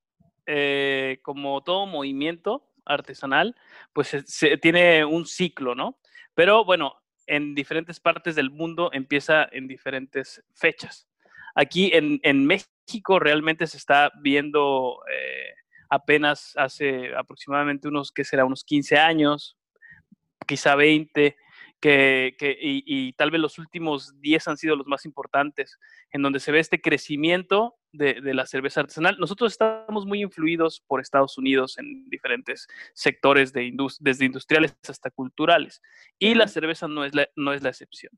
eh, 0.45 1.19
como 1.21 1.61
todo 1.63 1.85
movimiento 1.85 2.71
artesanal, 2.85 3.55
pues 3.93 4.15
tiene 4.61 5.05
un 5.05 5.27
ciclo, 5.27 5.75
¿no? 5.75 5.99
Pero 6.33 6.65
bueno, 6.65 6.95
en 7.27 7.53
diferentes 7.53 7.99
partes 7.99 8.35
del 8.35 8.49
mundo 8.49 8.89
empieza 8.91 9.47
en 9.51 9.67
diferentes 9.67 10.43
fechas. 10.55 11.07
Aquí 11.53 11.91
en, 11.93 12.19
en 12.23 12.45
México 12.45 13.19
realmente 13.19 13.67
se 13.67 13.77
está 13.77 14.11
viendo 14.19 15.01
eh, 15.11 15.53
apenas 15.89 16.53
hace 16.55 17.15
aproximadamente 17.15 17.87
unos, 17.87 18.11
¿qué 18.11 18.23
será? 18.23 18.45
Unos 18.45 18.63
15 18.63 18.97
años, 18.97 19.57
quizá 20.47 20.75
20, 20.75 21.35
que, 21.79 22.35
que 22.37 22.57
y, 22.59 22.83
y, 22.85 23.13
tal 23.13 23.31
vez 23.31 23.39
los 23.39 23.57
últimos 23.57 24.19
10 24.19 24.47
han 24.49 24.57
sido 24.57 24.75
los 24.75 24.87
más 24.87 25.05
importantes, 25.05 25.79
en 26.11 26.21
donde 26.21 26.39
se 26.39 26.51
ve 26.51 26.59
este 26.59 26.81
crecimiento 26.81 27.75
de, 27.91 28.21
de, 28.21 28.33
la 28.33 28.45
cerveza 28.45 28.81
artesanal. 28.81 29.17
Nosotros 29.17 29.53
estamos 29.53 30.05
muy 30.05 30.21
influidos 30.21 30.83
por 30.85 30.99
Estados 30.99 31.37
Unidos 31.37 31.77
en 31.77 32.09
diferentes 32.09 32.67
sectores, 32.93 33.53
de 33.53 33.65
indust 33.65 34.01
desde 34.01 34.25
industriales 34.25 34.77
hasta 34.87 35.09
culturales, 35.09 35.81
y 36.17 36.35
la 36.35 36.47
cerveza 36.47 36.87
no 36.87 37.05
es 37.05 37.15
la, 37.15 37.29
no 37.35 37.53
es 37.53 37.63
la 37.63 37.69
excepción. 37.69 38.11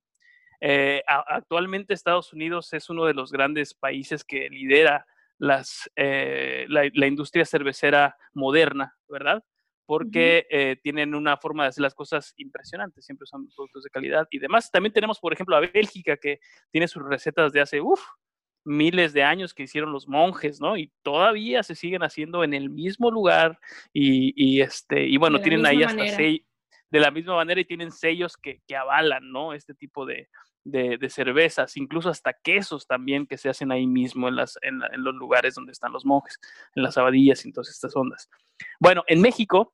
Eh, 0.64 1.02
actualmente 1.08 1.94
Estados 1.94 2.34
Unidos 2.34 2.72
es 2.74 2.90
uno 2.90 3.06
de 3.06 3.16
los 3.16 3.32
grandes 3.32 3.74
países 3.74 4.24
que 4.24 4.48
lidera 4.50 5.08
las, 5.42 5.90
eh, 5.96 6.66
la, 6.70 6.90
la 6.94 7.08
industria 7.08 7.46
cervecera 7.46 8.16
moderna, 8.34 8.96
¿verdad? 9.10 9.44
porque 9.92 10.48
uh 10.50 10.54
-huh. 10.54 10.58
eh, 10.58 10.80
tienen 10.82 11.14
una 11.16 11.36
forma 11.36 11.64
de 11.64 11.70
hacer 11.70 11.82
las 11.82 11.94
cosas 11.94 12.34
impresionantes, 12.38 13.04
siempre 13.04 13.28
son 13.28 13.50
productos 13.54 13.84
de 13.84 13.90
calidad 13.90 14.26
y 14.32 14.40
demás. 14.40 14.72
También 14.72 14.94
tenemos, 14.94 15.20
por 15.20 15.34
ejemplo, 15.34 15.54
a 15.54 15.60
Bélgica, 15.60 16.16
que 16.16 16.40
tiene 16.72 16.88
sus 16.88 17.04
recetas 17.04 17.52
de 17.52 17.60
hace, 17.60 17.82
uff, 17.82 18.02
miles 18.64 19.12
de 19.12 19.24
años 19.24 19.54
que 19.54 19.64
hicieron 19.64 19.92
los 19.92 20.08
monjes, 20.08 20.62
¿no? 20.62 20.78
Y 20.78 20.94
todavía 21.02 21.62
se 21.64 21.76
siguen 21.76 22.04
haciendo 22.04 22.46
en 22.46 22.54
el 22.54 22.70
mismo 22.70 23.12
lugar 23.12 23.60
y, 23.92 24.34
y 24.36 24.62
este, 24.62 25.08
y 25.08 25.18
bueno, 25.18 25.42
tienen 25.42 25.66
ahí 25.66 25.84
hasta 25.84 26.08
seis, 26.08 26.42
de 26.92 27.00
la 27.00 27.12
misma 27.12 27.36
manera 27.36 27.62
y 27.62 27.66
tienen 27.66 27.92
sellos 27.92 28.38
que, 28.38 28.62
que 28.68 28.76
avalan, 28.76 29.32
¿no? 29.32 29.54
Este 29.54 29.74
tipo 29.74 30.06
de, 30.06 30.30
de, 30.64 31.10
cervezas, 31.10 31.78
incluso 31.78 32.10
hasta 32.10 32.34
quesos 32.34 32.86
también 32.86 33.26
que 33.26 33.38
se 33.38 33.50
hacen 33.50 33.72
ahí 33.72 33.88
mismo 33.88 34.28
en, 34.28 34.36
las, 34.36 34.58
en, 34.62 34.82
en 34.92 35.04
los 35.04 35.16
lugares 35.16 35.56
donde 35.56 35.72
están 35.72 35.92
los 35.92 36.06
monjes, 36.06 36.38
en 36.76 36.84
las 36.84 36.98
abadías 36.98 37.46
y 37.46 37.52
todas 37.52 37.70
estas 37.70 37.96
ondas. 37.96 38.30
Bueno, 38.80 39.04
en 39.08 39.22
México 39.22 39.74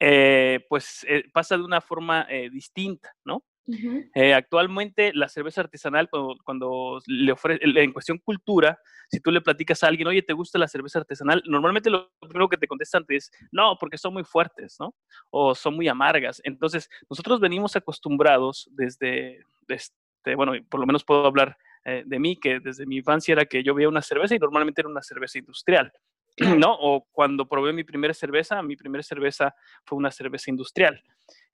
eh, 0.00 0.64
pues 0.68 1.04
eh, 1.08 1.24
pasa 1.32 1.56
de 1.56 1.64
una 1.64 1.80
forma 1.80 2.26
eh, 2.28 2.50
distinta, 2.50 3.14
¿no? 3.24 3.44
-huh. 3.66 4.34
actualmente 4.34 5.12
la 5.14 5.28
cerveza 5.28 5.60
artesanal, 5.62 6.08
cuando, 6.08 7.00
le 7.06 7.32
ofrece, 7.32 7.60
en 7.64 7.92
cuestión 7.92 8.18
cultura, 8.18 8.78
si 9.08 9.20
tú 9.20 9.30
le 9.30 9.40
platicas 9.40 9.82
a 9.82 9.88
alguien, 9.88 10.08
oye, 10.08 10.22
¿te 10.22 10.32
gusta 10.32 10.58
la 10.58 10.68
cerveza 10.68 10.98
artesanal? 10.98 11.42
Normalmente 11.46 11.90
lo 11.90 12.10
primero 12.20 12.48
que 12.48 12.56
te 12.56 12.66
contestan 12.66 13.04
es, 13.08 13.30
no, 13.52 13.76
porque 13.78 13.98
son 13.98 14.14
muy 14.14 14.24
fuertes, 14.24 14.76
¿no? 14.80 14.94
O 15.30 15.54
son 15.54 15.76
muy 15.76 15.88
amargas. 15.88 16.40
Entonces, 16.44 16.88
nosotros 17.08 17.40
venimos 17.40 17.76
acostumbrados 17.76 18.68
desde, 18.72 19.44
desde 19.68 19.92
bueno, 20.34 20.52
por 20.68 20.80
lo 20.80 20.86
menos 20.86 21.04
puedo 21.04 21.24
hablar 21.24 21.56
de 21.84 22.18
mí, 22.18 22.36
que 22.40 22.58
desde 22.58 22.84
mi 22.84 22.96
infancia 22.96 23.32
era 23.32 23.44
que 23.44 23.62
yo 23.62 23.72
veía 23.72 23.88
una 23.88 24.02
cerveza 24.02 24.34
y 24.34 24.40
normalmente 24.40 24.80
era 24.80 24.88
una 24.88 25.02
cerveza 25.02 25.38
industrial. 25.38 25.92
¿No? 26.36 26.76
O 26.78 27.06
cuando 27.10 27.48
probé 27.48 27.72
mi 27.72 27.84
primera 27.84 28.14
cerveza, 28.14 28.62
mi 28.62 28.76
primera 28.76 29.02
cerveza 29.02 29.54
fue 29.84 29.98
una 29.98 30.10
cerveza 30.10 30.50
industrial. 30.50 31.02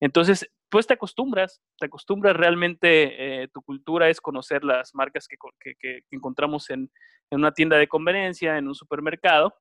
Entonces, 0.01 0.51
pues 0.68 0.87
te 0.87 0.95
acostumbras, 0.95 1.62
te 1.79 1.87
acostumbras 1.87 2.37
realmente, 2.37 3.42
eh, 3.42 3.49
tu 3.49 3.62
cultura 3.62 4.09
es 4.09 4.21
conocer 4.21 4.64
las 4.64 4.95
marcas 4.95 5.29
que, 5.29 5.37
que, 5.61 5.75
que 5.77 6.03
encontramos 6.11 6.71
en, 6.71 6.90
en, 7.31 7.38
una 7.38 7.53
tienda 7.53 7.77
de 7.77 7.88
conveniencia, 7.88 8.59
en 8.59 8.68
un 8.68 8.75
supermercado, 8.75 9.55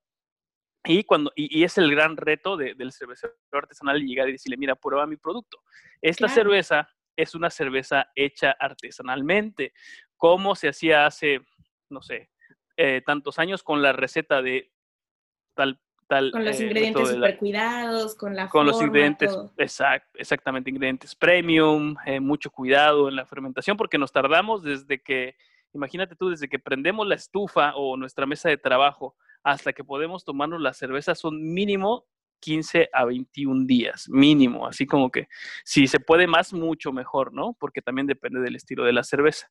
y, 0.83 1.03
cuando, 1.03 1.31
y, 1.35 1.59
y 1.59 1.63
es 1.63 1.77
el 1.77 1.91
gran 1.91 2.17
reto 2.17 2.57
de, 2.57 2.73
del 2.73 2.91
cervecero 2.91 3.33
artesanal 3.51 4.01
llegar 4.01 4.29
y 4.29 4.33
decirle, 4.33 4.57
mira, 4.57 4.75
prueba 4.75 5.05
mi 5.05 5.17
producto. 5.17 5.59
Esta 6.01 6.25
claro. 6.25 6.33
cerveza 6.33 6.89
es 7.15 7.35
una 7.35 7.49
cerveza 7.49 8.07
hecha 8.15 8.55
artesanalmente, 8.59 9.73
como 10.17 10.55
se 10.55 10.69
hacía 10.69 11.05
hace, 11.05 11.41
no 11.89 12.01
sé, 12.01 12.31
eh, 12.77 13.01
tantos 13.05 13.37
años 13.37 13.63
con 13.63 13.81
la 13.81 13.93
receta 13.93 14.41
de 14.41 14.71
tal, 15.53 15.79
tal. 16.07 16.31
Con 16.31 16.45
los 16.45 16.59
eh, 16.59 16.63
ingredientes 16.63 17.09
super 17.09 17.37
cuidados, 17.37 18.15
con 18.15 18.35
la 18.35 18.43
Con 18.43 18.65
forma, 18.65 18.71
los 18.71 18.81
ingredientes, 18.81 19.37
exact, 19.57 20.07
exactamente, 20.15 20.69
ingredientes 20.69 21.15
premium, 21.15 21.95
eh, 22.05 22.19
mucho 22.19 22.49
cuidado 22.51 23.07
en 23.09 23.15
la 23.15 23.25
fermentación, 23.25 23.77
porque 23.77 23.97
nos 23.97 24.11
tardamos 24.11 24.63
desde 24.63 25.01
que, 25.01 25.35
imagínate 25.73 26.15
tú, 26.15 26.29
desde 26.29 26.49
que 26.49 26.59
prendemos 26.59 27.07
la 27.07 27.15
estufa 27.15 27.75
o 27.75 27.97
nuestra 27.97 28.25
mesa 28.25 28.49
de 28.49 28.57
trabajo 28.57 29.15
hasta 29.43 29.73
que 29.73 29.83
podemos 29.83 30.23
tomarnos 30.23 30.61
la 30.61 30.73
cerveza, 30.73 31.15
son 31.15 31.41
mínimo 31.53 32.05
15 32.41 32.89
a 32.91 33.05
21 33.05 33.65
días, 33.65 34.09
mínimo, 34.09 34.67
así 34.67 34.85
como 34.85 35.09
que 35.09 35.27
si 35.63 35.87
se 35.87 35.99
puede 35.99 36.27
más, 36.27 36.53
mucho 36.53 36.91
mejor, 36.91 37.33
¿no? 37.33 37.55
Porque 37.59 37.81
también 37.81 38.07
depende 38.07 38.41
del 38.41 38.55
estilo 38.55 38.83
de 38.83 38.93
la 38.93 39.03
cerveza. 39.03 39.49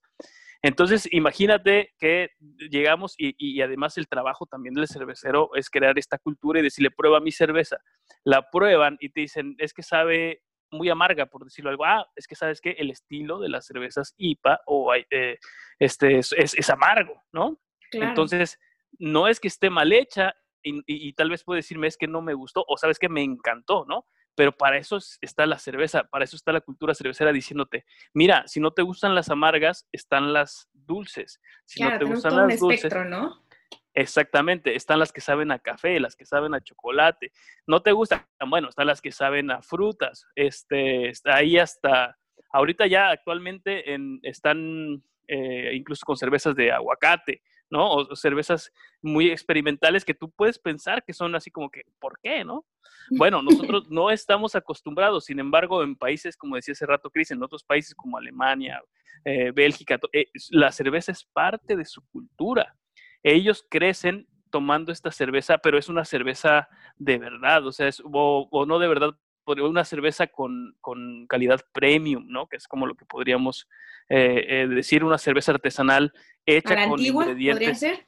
Entonces, 0.62 1.08
imagínate 1.10 1.94
que 1.98 2.30
llegamos 2.70 3.14
y, 3.16 3.34
y, 3.38 3.62
además 3.62 3.96
el 3.96 4.08
trabajo 4.08 4.46
también 4.46 4.74
del 4.74 4.88
cervecero 4.88 5.50
es 5.54 5.70
crear 5.70 5.98
esta 5.98 6.18
cultura 6.18 6.60
y 6.60 6.62
decirle, 6.62 6.90
prueba 6.90 7.20
mi 7.20 7.32
cerveza. 7.32 7.78
La 8.24 8.50
prueban 8.50 8.98
y 9.00 9.08
te 9.08 9.22
dicen, 9.22 9.54
es 9.58 9.72
que 9.72 9.82
sabe 9.82 10.42
muy 10.70 10.90
amarga, 10.90 11.26
por 11.26 11.44
decirlo 11.44 11.70
algo. 11.70 11.84
Ah, 11.84 12.06
es 12.14 12.26
que 12.26 12.34
sabes 12.34 12.60
que 12.60 12.72
el 12.72 12.90
estilo 12.90 13.40
de 13.40 13.48
las 13.48 13.66
cervezas 13.66 14.14
IPA 14.18 14.60
o 14.66 14.94
eh, 14.94 15.38
este, 15.78 16.18
es, 16.18 16.32
es, 16.36 16.54
es, 16.54 16.70
amargo, 16.70 17.22
¿no? 17.32 17.58
Claro. 17.90 18.08
Entonces, 18.08 18.58
no 18.98 19.28
es 19.28 19.40
que 19.40 19.48
esté 19.48 19.70
mal 19.70 19.92
hecha 19.92 20.34
y, 20.62 20.76
y, 20.80 21.08
y 21.08 21.12
tal 21.14 21.30
vez 21.30 21.42
puede 21.42 21.58
decirme 21.58 21.86
es 21.86 21.96
que 21.96 22.06
no 22.06 22.20
me 22.20 22.34
gustó 22.34 22.64
o 22.68 22.76
sabes 22.76 22.98
que 22.98 23.08
me 23.08 23.22
encantó, 23.22 23.86
¿no? 23.88 24.04
Pero 24.40 24.56
para 24.56 24.78
eso 24.78 24.96
está 25.20 25.44
la 25.44 25.58
cerveza, 25.58 26.04
para 26.04 26.24
eso 26.24 26.34
está 26.34 26.50
la 26.50 26.62
cultura 26.62 26.94
cervecera 26.94 27.30
diciéndote, 27.30 27.84
mira, 28.14 28.44
si 28.46 28.58
no 28.58 28.70
te 28.70 28.80
gustan 28.80 29.14
las 29.14 29.28
amargas, 29.28 29.86
están 29.92 30.32
las 30.32 30.70
dulces. 30.72 31.42
Si 31.66 31.78
claro, 31.78 31.92
no 31.92 31.98
te 31.98 32.04
gustan 32.06 32.30
todo 32.30 32.46
las 32.46 32.54
un 32.54 32.60
dulces, 32.60 32.84
espectro, 32.86 33.04
¿no? 33.04 33.44
Exactamente, 33.92 34.76
están 34.76 34.98
las 34.98 35.12
que 35.12 35.20
saben 35.20 35.52
a 35.52 35.58
café, 35.58 36.00
las 36.00 36.16
que 36.16 36.24
saben 36.24 36.54
a 36.54 36.62
chocolate. 36.62 37.32
No 37.66 37.82
te 37.82 37.92
gustan, 37.92 38.26
bueno, 38.48 38.70
están 38.70 38.86
las 38.86 39.02
que 39.02 39.12
saben 39.12 39.50
a 39.50 39.60
frutas. 39.60 40.24
Este, 40.34 41.10
está 41.10 41.36
ahí 41.36 41.58
hasta, 41.58 42.16
ahorita 42.50 42.86
ya 42.86 43.10
actualmente 43.10 43.92
en, 43.92 44.20
están 44.22 45.02
eh, 45.28 45.72
incluso 45.74 46.06
con 46.06 46.16
cervezas 46.16 46.56
de 46.56 46.72
aguacate, 46.72 47.42
¿no? 47.70 47.90
O, 47.90 48.16
cervezas 48.16 48.72
muy 49.00 49.30
experimentales 49.30 50.04
que 50.04 50.14
tú 50.14 50.30
puedes 50.30 50.58
pensar 50.58 51.04
que 51.04 51.12
son 51.12 51.34
así 51.34 51.50
como 51.50 51.70
que, 51.70 51.84
¿por 51.98 52.18
qué, 52.20 52.44
no? 52.44 52.66
Bueno, 53.10 53.42
nosotros 53.72 53.88
no 53.88 54.10
estamos 54.10 54.54
acostumbrados, 54.54 55.24
sin 55.24 55.38
embargo, 55.38 55.82
en 55.82 55.96
países, 55.96 56.36
como 56.36 56.56
decía 56.56 56.72
hace 56.72 56.86
rato 56.86 57.10
Cris, 57.10 57.30
en 57.30 57.42
otros 57.42 57.64
países 57.64 57.94
como 57.94 58.18
Alemania, 58.18 58.82
eh, 59.24 59.52
Bélgica, 59.54 59.98
eh, 60.12 60.26
la 60.50 60.72
cerveza 60.72 61.12
es 61.12 61.24
parte 61.24 61.76
de 61.76 61.84
su 61.84 62.02
cultura. 62.10 62.76
Ellos 63.22 63.66
crecen 63.68 64.26
tomando 64.50 64.92
esta 64.92 65.10
cerveza, 65.12 65.58
pero 65.58 65.78
es 65.78 65.88
una 65.88 66.04
cerveza 66.04 66.68
de 66.96 67.18
verdad, 67.18 67.66
o 67.66 67.72
sea, 67.72 67.88
es, 67.88 68.02
o, 68.04 68.64
no 68.66 68.78
de 68.78 68.88
verdad, 68.88 69.14
una 69.46 69.84
cerveza 69.84 70.26
con, 70.26 70.76
con, 70.80 71.26
calidad 71.26 71.60
premium, 71.72 72.26
¿no? 72.28 72.46
Que 72.46 72.56
es 72.56 72.68
como 72.68 72.86
lo 72.86 72.94
que 72.94 73.04
podríamos 73.04 73.68
eh, 74.08 74.66
decir, 74.68 75.04
una 75.04 75.18
cerveza 75.18 75.52
artesanal 75.52 76.12
hecha 76.46 76.88
con 76.88 77.00
ingredientes. 77.00 77.80
Ser? 77.80 78.06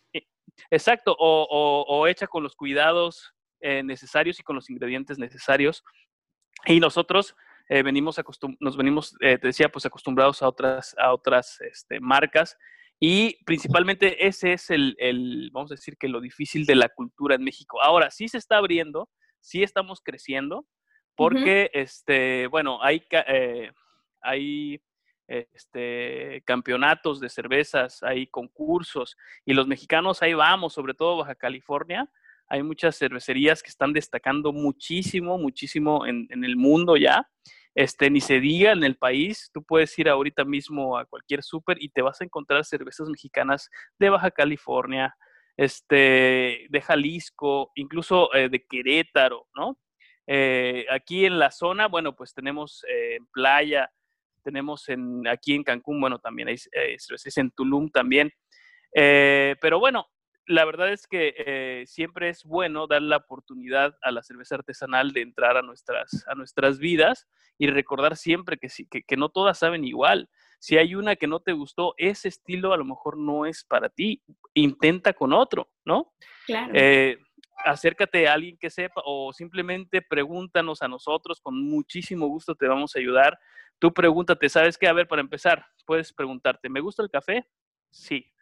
Exacto, 0.71 1.17
o, 1.19 1.85
o, 1.89 2.07
hecha 2.07 2.27
con 2.27 2.43
los 2.43 2.55
cuidados 2.55 3.35
necesarios 3.61 4.41
y 4.41 4.43
con 4.43 4.57
los 4.57 4.69
ingredientes 4.71 5.19
necesarios. 5.19 5.85
Y 6.67 6.81
nosotros 6.81 7.37
eh, 7.69 7.83
venimos 7.83 8.21
nos 8.61 8.77
venimos, 8.77 9.17
eh, 9.21 9.39
te 9.39 9.47
decía, 9.49 9.71
pues 9.71 9.87
acostumbrados 9.87 10.43
a 10.43 10.49
otras, 10.49 10.95
a 10.99 11.13
otras 11.13 11.61
este, 11.61 12.01
marcas. 12.01 12.57
Y 13.01 13.43
principalmente 13.45 14.27
ese 14.27 14.53
es 14.53 14.71
el, 14.71 14.95
el, 14.99 15.51
vamos 15.53 15.73
a 15.73 15.75
decir 15.75 15.97
que 15.99 16.09
lo 16.09 16.21
difícil 16.21 16.67
de 16.67 16.77
la 16.77 16.89
cultura 16.89 17.35
en 17.35 17.45
México. 17.45 17.83
Ahora, 17.83 18.11
sí 18.11 18.29
se 18.29 18.39
está 18.39 18.59
abriendo, 18.59 19.09
sí 19.41 19.63
estamos 19.63 20.01
creciendo, 20.05 20.67
porque, 21.17 21.71
este, 21.73 22.47
bueno, 22.47 22.83
hay, 22.83 23.03
eh, 23.29 23.71
hay 24.21 24.81
este, 25.29 26.43
campeonatos 26.45 27.21
de 27.21 27.29
cervezas, 27.29 28.03
hay 28.03 28.27
concursos, 28.27 29.17
y 29.45 29.53
los 29.55 29.67
mexicanos 29.67 30.23
ahí 30.23 30.35
vamos, 30.35 30.75
sobre 30.75 30.95
todo 30.95 31.19
Baja 31.19 31.35
California, 31.35 32.11
hay 32.53 32.63
muchas 32.63 32.99
cervecerías 32.99 33.63
que 33.63 33.71
están 33.71 33.95
destacando 33.95 34.53
muchísimo, 34.53 35.39
muchísimo 35.39 36.07
en, 36.07 36.29
el 36.31 36.57
mundo 36.57 36.99
ya. 36.99 37.27
Este, 37.75 38.11
ni 38.11 38.21
se 38.21 38.41
diga 38.41 38.73
en 38.73 38.85
el 38.85 38.99
país, 38.99 39.51
tú 39.55 39.63
puedes 39.65 39.99
ir 39.99 40.11
ahorita 40.11 40.45
mismo 40.45 40.99
a 40.99 41.07
cualquier 41.07 41.43
súper 41.43 41.83
y 41.83 41.89
te 41.89 42.03
vas 42.03 42.21
a 42.21 42.25
encontrar 42.25 42.67
cervezas 42.67 43.09
mexicanas 43.09 43.71
de 43.99 44.11
Baja 44.11 44.31
California, 44.31 45.17
este, 45.57 46.67
de 46.69 46.81
Jalisco, 46.83 47.71
incluso 47.75 48.35
eh, 48.35 48.51
de 48.51 48.67
Querétaro, 48.67 49.47
¿no? 49.55 49.79
Eh, 50.27 50.87
aquí 50.91 51.27
en 51.27 51.39
la 51.39 51.51
zona, 51.51 51.89
bueno, 51.89 52.15
pues 52.15 52.35
tenemos 52.35 52.85
eh, 52.89 53.17
en 53.17 53.27
Playa, 53.27 53.91
tenemos 54.43 54.89
en, 54.89 55.27
aquí 55.29 55.55
en 55.55 55.63
Cancún, 55.63 56.01
bueno, 56.01 56.19
también 56.19 56.49
hay 56.49 56.59
cervezas 56.59 57.37
en 57.39 57.51
Tulum 57.51 57.91
también. 57.91 58.31
pero 58.93 59.79
bueno, 59.79 60.09
la 60.47 60.65
verdad 60.65 60.93
es 60.93 61.07
que 61.07 61.35
eh, 61.39 61.85
siempre 61.87 62.29
es 62.29 62.45
bueno 62.45 62.87
dar 62.87 63.03
la 63.03 63.19
oportunidad 63.19 63.97
a 64.03 64.11
la 64.11 64.23
cerveza 64.23 64.57
artesanal 64.57 65.13
de 65.13 65.23
entrar 65.23 65.57
a 65.57 65.63
nuestras, 65.63 66.25
a 66.27 66.35
nuestras 66.35 66.79
vidas 66.79 67.29
y 67.59 67.69
recordar 67.69 68.17
siempre 68.17 68.59
que, 68.59 68.69
que, 68.91 69.03
que 69.03 69.17
no 69.17 69.29
todas 69.29 69.59
saben 69.59 69.85
igual. 69.85 70.29
Si 70.59 70.79
hay 70.79 70.95
una 70.95 71.17
que 71.17 71.27
no 71.27 71.41
te 71.41 71.53
gustó, 71.53 71.95
ese 71.97 72.29
estilo 72.29 72.73
a 72.73 72.77
lo 72.77 72.85
mejor 72.85 73.17
no 73.19 73.47
es 73.47 73.65
para 73.65 73.89
ti. 73.89 74.23
Intenta 74.55 75.13
con 75.13 75.33
otro, 75.33 75.71
¿no? 75.85 76.13
Claro. 76.47 76.73
Acércate 77.65 78.29
a 78.29 78.35
alguien 78.35 78.57
que 78.57 78.71
sepa 78.71 79.03
o 79.05 79.33
simplemente 79.33 80.03
pregúntanos 80.03 80.83
a 80.83 80.89
nosotros, 80.89 81.41
con 81.41 81.61
muchísimo 81.63 82.27
gusto 82.27 82.55
te 82.55 82.69
vamos 82.69 82.97
a 82.97 82.99
ayudar. 82.99 83.39
Tú 83.79 83.93
pregúntate, 83.93 84.49
¿sabes 84.49 84.79
qué? 84.79 84.89
A 84.89 84.93
ver, 84.93 85.09
para 85.09 85.21
empezar, 85.23 85.67
puedes 85.87 86.13
preguntarte, 86.13 86.69
¿me 86.69 86.81
gusta 86.81 87.03
el 87.03 87.11
café? 87.11 87.49
Sí 87.91 88.33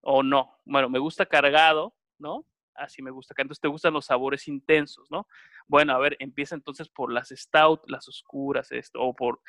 o 0.00 0.22
no. 0.22 0.58
Bueno, 0.64 0.88
me 0.88 0.98
gusta 0.98 1.26
cargado, 1.26 1.94
¿no? 2.18 2.44
Así 2.74 3.02
me 3.02 3.10
gusta. 3.10 3.34
Entonces 3.36 3.60
te 3.60 3.68
gustan 3.68 3.92
los 3.92 4.06
sabores 4.06 4.46
intensos, 4.48 5.10
¿no? 5.10 5.26
Bueno, 5.66 5.92
a 5.94 5.98
ver, 5.98 6.16
empieza 6.20 6.54
entonces 6.54 6.88
por 6.88 7.12
las 7.12 7.28
stout, 7.28 7.82
las 7.86 8.08
oscuras, 8.08 8.70
esto, 8.72 9.00
o 9.00 9.14
por, 9.14 9.40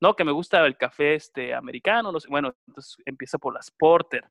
no, 0.00 0.14
que 0.16 0.24
me 0.24 0.32
gusta 0.32 0.64
el 0.66 0.76
café 0.76 1.14
este 1.14 1.54
americano, 1.54 2.12
bueno, 2.28 2.54
entonces 2.66 2.96
empieza 3.04 3.38
por 3.38 3.54
las 3.54 3.70
porter. 3.70 4.24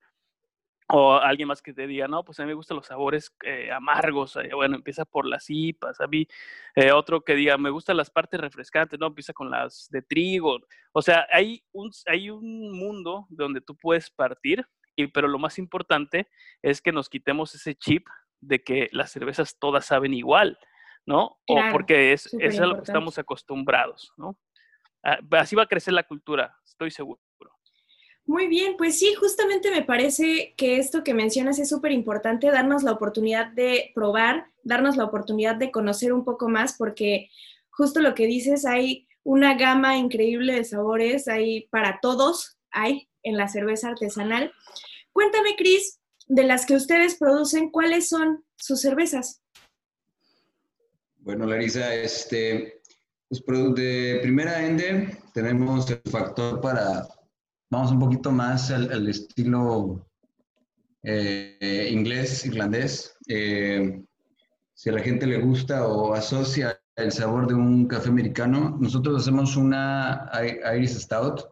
O 0.93 1.15
alguien 1.15 1.47
más 1.47 1.61
que 1.61 1.73
te 1.73 1.87
diga, 1.87 2.07
no, 2.07 2.23
pues 2.23 2.39
a 2.39 2.43
mí 2.43 2.47
me 2.47 2.53
gustan 2.53 2.77
los 2.77 2.87
sabores 2.87 3.33
eh, 3.43 3.71
amargos, 3.71 4.35
eh, 4.35 4.49
bueno, 4.53 4.75
empieza 4.75 5.05
por 5.05 5.25
las 5.25 5.45
IPAs, 5.47 6.01
a 6.01 6.07
mí, 6.07 6.27
eh, 6.75 6.91
otro 6.91 7.21
que 7.21 7.33
diga, 7.35 7.57
me 7.57 7.69
gustan 7.69 7.95
las 7.95 8.09
partes 8.09 8.39
refrescantes, 8.39 8.99
no, 8.99 9.07
empieza 9.07 9.31
con 9.31 9.49
las 9.49 9.87
de 9.89 10.01
trigo. 10.01 10.59
O 10.91 11.01
sea, 11.01 11.27
hay 11.31 11.63
un, 11.71 11.91
hay 12.07 12.29
un 12.29 12.77
mundo 12.77 13.25
donde 13.29 13.61
tú 13.61 13.75
puedes 13.77 14.09
partir 14.09 14.65
pero 15.07 15.27
lo 15.27 15.39
más 15.39 15.57
importante 15.57 16.27
es 16.61 16.81
que 16.81 16.91
nos 16.91 17.09
quitemos 17.09 17.55
ese 17.55 17.75
chip 17.75 18.07
de 18.39 18.63
que 18.63 18.89
las 18.91 19.11
cervezas 19.11 19.57
todas 19.59 19.85
saben 19.85 20.13
igual, 20.13 20.57
¿no? 21.05 21.39
o 21.47 21.61
porque 21.71 22.13
es, 22.13 22.33
es 22.39 22.59
a 22.59 22.65
lo 22.65 22.75
que 22.75 22.83
estamos 22.83 23.17
acostumbrados, 23.17 24.13
¿no? 24.17 24.37
Ah, 25.03 25.19
así 25.31 25.55
va 25.55 25.63
a 25.63 25.67
crecer 25.67 25.93
la 25.93 26.03
cultura, 26.03 26.55
estoy 26.63 26.91
seguro. 26.91 27.19
Muy 28.25 28.47
bien, 28.47 28.75
pues 28.77 28.99
sí, 28.99 29.13
justamente 29.15 29.71
me 29.71 29.83
parece 29.83 30.53
que 30.55 30.77
esto 30.77 31.03
que 31.03 31.13
mencionas 31.13 31.59
es 31.59 31.69
súper 31.69 31.91
importante, 31.91 32.51
darnos 32.51 32.83
la 32.83 32.91
oportunidad 32.91 33.47
de 33.47 33.91
probar, 33.95 34.45
darnos 34.63 34.95
la 34.95 35.05
oportunidad 35.05 35.55
de 35.55 35.71
conocer 35.71 36.13
un 36.13 36.23
poco 36.23 36.47
más, 36.47 36.75
porque 36.77 37.29
justo 37.69 37.99
lo 37.99 38.13
que 38.13 38.27
dices, 38.27 38.65
hay 38.65 39.07
una 39.23 39.55
gama 39.55 39.97
increíble 39.97 40.53
de 40.53 40.63
sabores, 40.63 41.27
hay 41.27 41.67
para 41.67 41.99
todos, 42.01 42.57
hay 42.71 43.09
en 43.23 43.37
la 43.37 43.47
cerveza 43.47 43.89
artesanal. 43.89 44.51
Cuéntame, 45.11 45.55
Cris, 45.57 45.99
de 46.27 46.43
las 46.43 46.65
que 46.65 46.75
ustedes 46.75 47.17
producen, 47.17 47.69
¿cuáles 47.69 48.07
son 48.07 48.45
sus 48.55 48.81
cervezas? 48.81 49.41
Bueno, 51.17 51.45
Larisa, 51.45 51.93
este, 51.93 52.81
pues 53.29 53.75
de 53.75 54.19
primera 54.21 54.65
ende 54.65 55.17
tenemos 55.33 55.89
el 55.89 56.01
factor 56.09 56.59
para, 56.61 57.07
vamos 57.71 57.91
un 57.91 57.99
poquito 57.99 58.31
más 58.31 58.69
al, 58.69 59.07
estilo 59.07 60.05
eh, 61.03 61.89
inglés, 61.91 62.45
irlandés. 62.45 63.17
Eh, 63.27 64.03
si 64.73 64.89
a 64.89 64.93
la 64.93 65.01
gente 65.01 65.25
le 65.25 65.39
gusta 65.39 65.87
o 65.87 66.13
asocia 66.13 66.79
el 66.95 67.11
sabor 67.11 67.47
de 67.47 67.55
un 67.55 67.87
café 67.87 68.09
americano, 68.09 68.77
nosotros 68.79 69.21
hacemos 69.21 69.55
una 69.55 70.29
Iris 70.75 70.99
Stout 70.99 71.45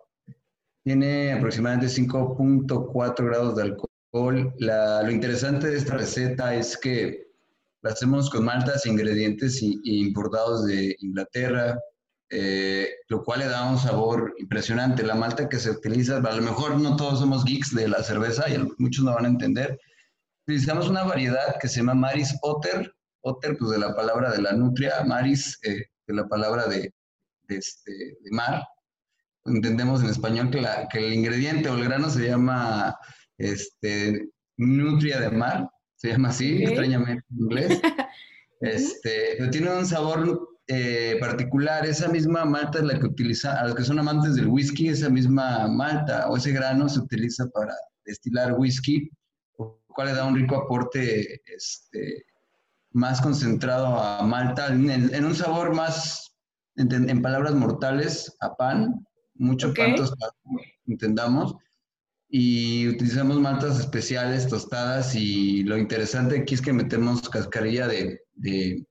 tiene 0.83 1.33
aproximadamente 1.33 1.87
5.4 1.87 3.25
grados 3.25 3.55
de 3.55 3.63
alcohol. 3.63 4.53
lo 4.59 5.11
interesante 5.11 5.67
de 5.67 5.77
esta 5.77 5.95
receta 5.95 6.53
es 6.55 6.77
que 6.77 7.27
la 7.81 7.91
hacemos 7.91 8.29
con 8.29 8.43
maltas 8.43 8.85
e 8.85 8.89
ingredientes 8.89 9.61
importados 9.61 10.65
de 10.65 10.95
Inglaterra, 10.99 11.79
eh, 12.29 12.89
lo 13.07 13.23
cual 13.23 13.39
le 13.39 13.47
da 13.47 13.69
un 13.69 13.77
sabor 13.77 14.35
impresionante. 14.37 15.03
La 15.03 15.15
malta 15.15 15.49
que 15.49 15.57
se 15.57 15.71
utiliza, 15.71 16.17
a 16.17 16.35
lo 16.35 16.41
mejor 16.41 16.79
no 16.79 16.95
todos 16.95 17.19
somos 17.19 17.43
geeks 17.45 17.73
de 17.73 17.87
la 17.87 18.03
cerveza 18.03 18.49
y 18.49 18.57
muchos 18.77 19.03
no 19.03 19.15
van 19.15 19.25
a 19.25 19.29
entender. 19.29 19.79
Utilizamos 20.45 20.89
una 20.89 21.03
variedad 21.03 21.57
que 21.59 21.67
se 21.67 21.77
llama 21.77 21.95
Maris 21.95 22.35
Otter, 22.41 22.93
Otter 23.21 23.57
pues 23.57 23.71
de 23.71 23.79
la 23.79 23.95
palabra 23.95 24.31
de 24.31 24.41
la 24.41 24.53
nutria, 24.53 25.03
Maris 25.05 25.59
eh, 25.63 25.85
de 26.07 26.13
la 26.13 26.27
palabra 26.27 26.67
de, 26.67 26.93
este, 27.49 27.91
de 27.91 28.31
mar, 28.31 28.63
entendemos 29.45 30.01
en 30.01 30.09
español 30.09 30.49
que, 30.49 30.61
la, 30.61 30.87
que 30.87 30.99
el 30.99 31.13
ingrediente 31.13 31.69
o 31.69 31.75
el 31.75 31.83
grano 31.83 32.09
se 32.09 32.27
llama 32.27 32.97
este, 33.37 34.29
nutria 34.57 35.19
de 35.19 35.31
mar, 35.31 35.69
se 35.95 36.09
llama 36.09 36.29
así, 36.29 36.63
extrañamente 36.63 37.23
en 37.31 37.39
inglés. 37.39 37.81
Este, 38.61 39.35
pero 39.37 39.49
tiene 39.51 39.73
un 39.73 39.85
sabor 39.85 40.58
eh, 40.71 41.17
particular. 41.19 41.83
Esa 41.85 42.07
misma 42.07 42.45
malta 42.45 42.77
es 42.77 42.85
la 42.85 42.99
que 42.99 43.07
utiliza, 43.07 43.59
a 43.59 43.65
los 43.65 43.75
que 43.75 43.83
son 43.83 43.97
amantes 43.97 44.35
del 44.35 44.47
whisky, 44.47 44.89
esa 44.89 45.09
misma 45.09 45.67
malta 45.67 46.29
o 46.29 46.37
ese 46.37 46.51
grano 46.51 46.87
se 46.87 46.99
utiliza 46.99 47.47
para 47.49 47.73
destilar 48.05 48.53
whisky, 48.53 49.09
lo 49.57 49.81
cual 49.87 50.07
le 50.07 50.13
da 50.13 50.25
un 50.25 50.35
rico 50.35 50.55
aporte 50.55 51.41
este, 51.51 52.23
más 52.91 53.19
concentrado 53.19 53.99
a 53.99 54.21
malta, 54.21 54.67
en, 54.67 55.25
un 55.25 55.35
sabor 55.35 55.73
más, 55.73 56.35
en, 56.75 57.09
en, 57.09 57.21
palabras 57.21 57.55
mortales, 57.55 58.35
a 58.41 58.55
pan, 58.55 59.03
mucho 59.33 59.69
okay. 59.69 59.95
entendamos. 60.85 61.55
Y 62.31 62.87
utilizamos 62.89 63.39
maltas 63.39 63.79
especiales, 63.79 64.47
tostadas, 64.47 65.15
y 65.15 65.63
lo 65.63 65.79
interesante 65.79 66.39
aquí 66.39 66.53
es 66.53 66.61
que 66.61 66.73
metemos 66.73 67.27
cascarilla 67.27 67.87
de, 67.87 68.21
de, 68.35 68.85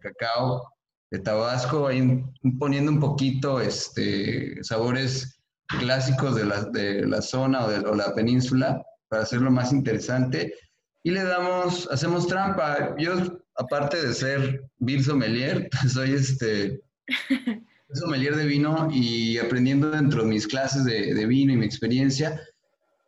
cacao, 0.00 0.71
de 1.12 1.18
tabasco, 1.18 1.86
ahí 1.86 2.24
poniendo 2.58 2.90
un 2.90 2.98
poquito 2.98 3.60
este, 3.60 4.64
sabores 4.64 5.38
clásicos 5.78 6.34
de 6.34 6.46
la, 6.46 6.64
de 6.64 7.06
la 7.06 7.20
zona 7.20 7.66
o 7.66 7.70
de 7.70 7.78
o 7.80 7.94
la 7.94 8.14
península 8.14 8.82
para 9.08 9.22
hacerlo 9.22 9.50
más 9.50 9.72
interesante. 9.72 10.54
Y 11.02 11.10
le 11.10 11.22
damos, 11.22 11.86
hacemos 11.90 12.26
trampa. 12.26 12.94
Yo, 12.98 13.12
aparte 13.56 14.02
de 14.02 14.14
ser 14.14 14.64
Bill 14.78 15.04
Sommelier, 15.04 15.68
soy 15.92 16.14
este 16.14 16.80
sommelier 17.92 18.34
de 18.34 18.46
vino 18.46 18.88
y 18.90 19.36
aprendiendo 19.36 19.90
dentro 19.90 20.22
de 20.22 20.28
mis 20.28 20.46
clases 20.46 20.84
de, 20.86 21.26
vino 21.26 21.52
y 21.52 21.56
mi 21.58 21.66
experiencia, 21.66 22.40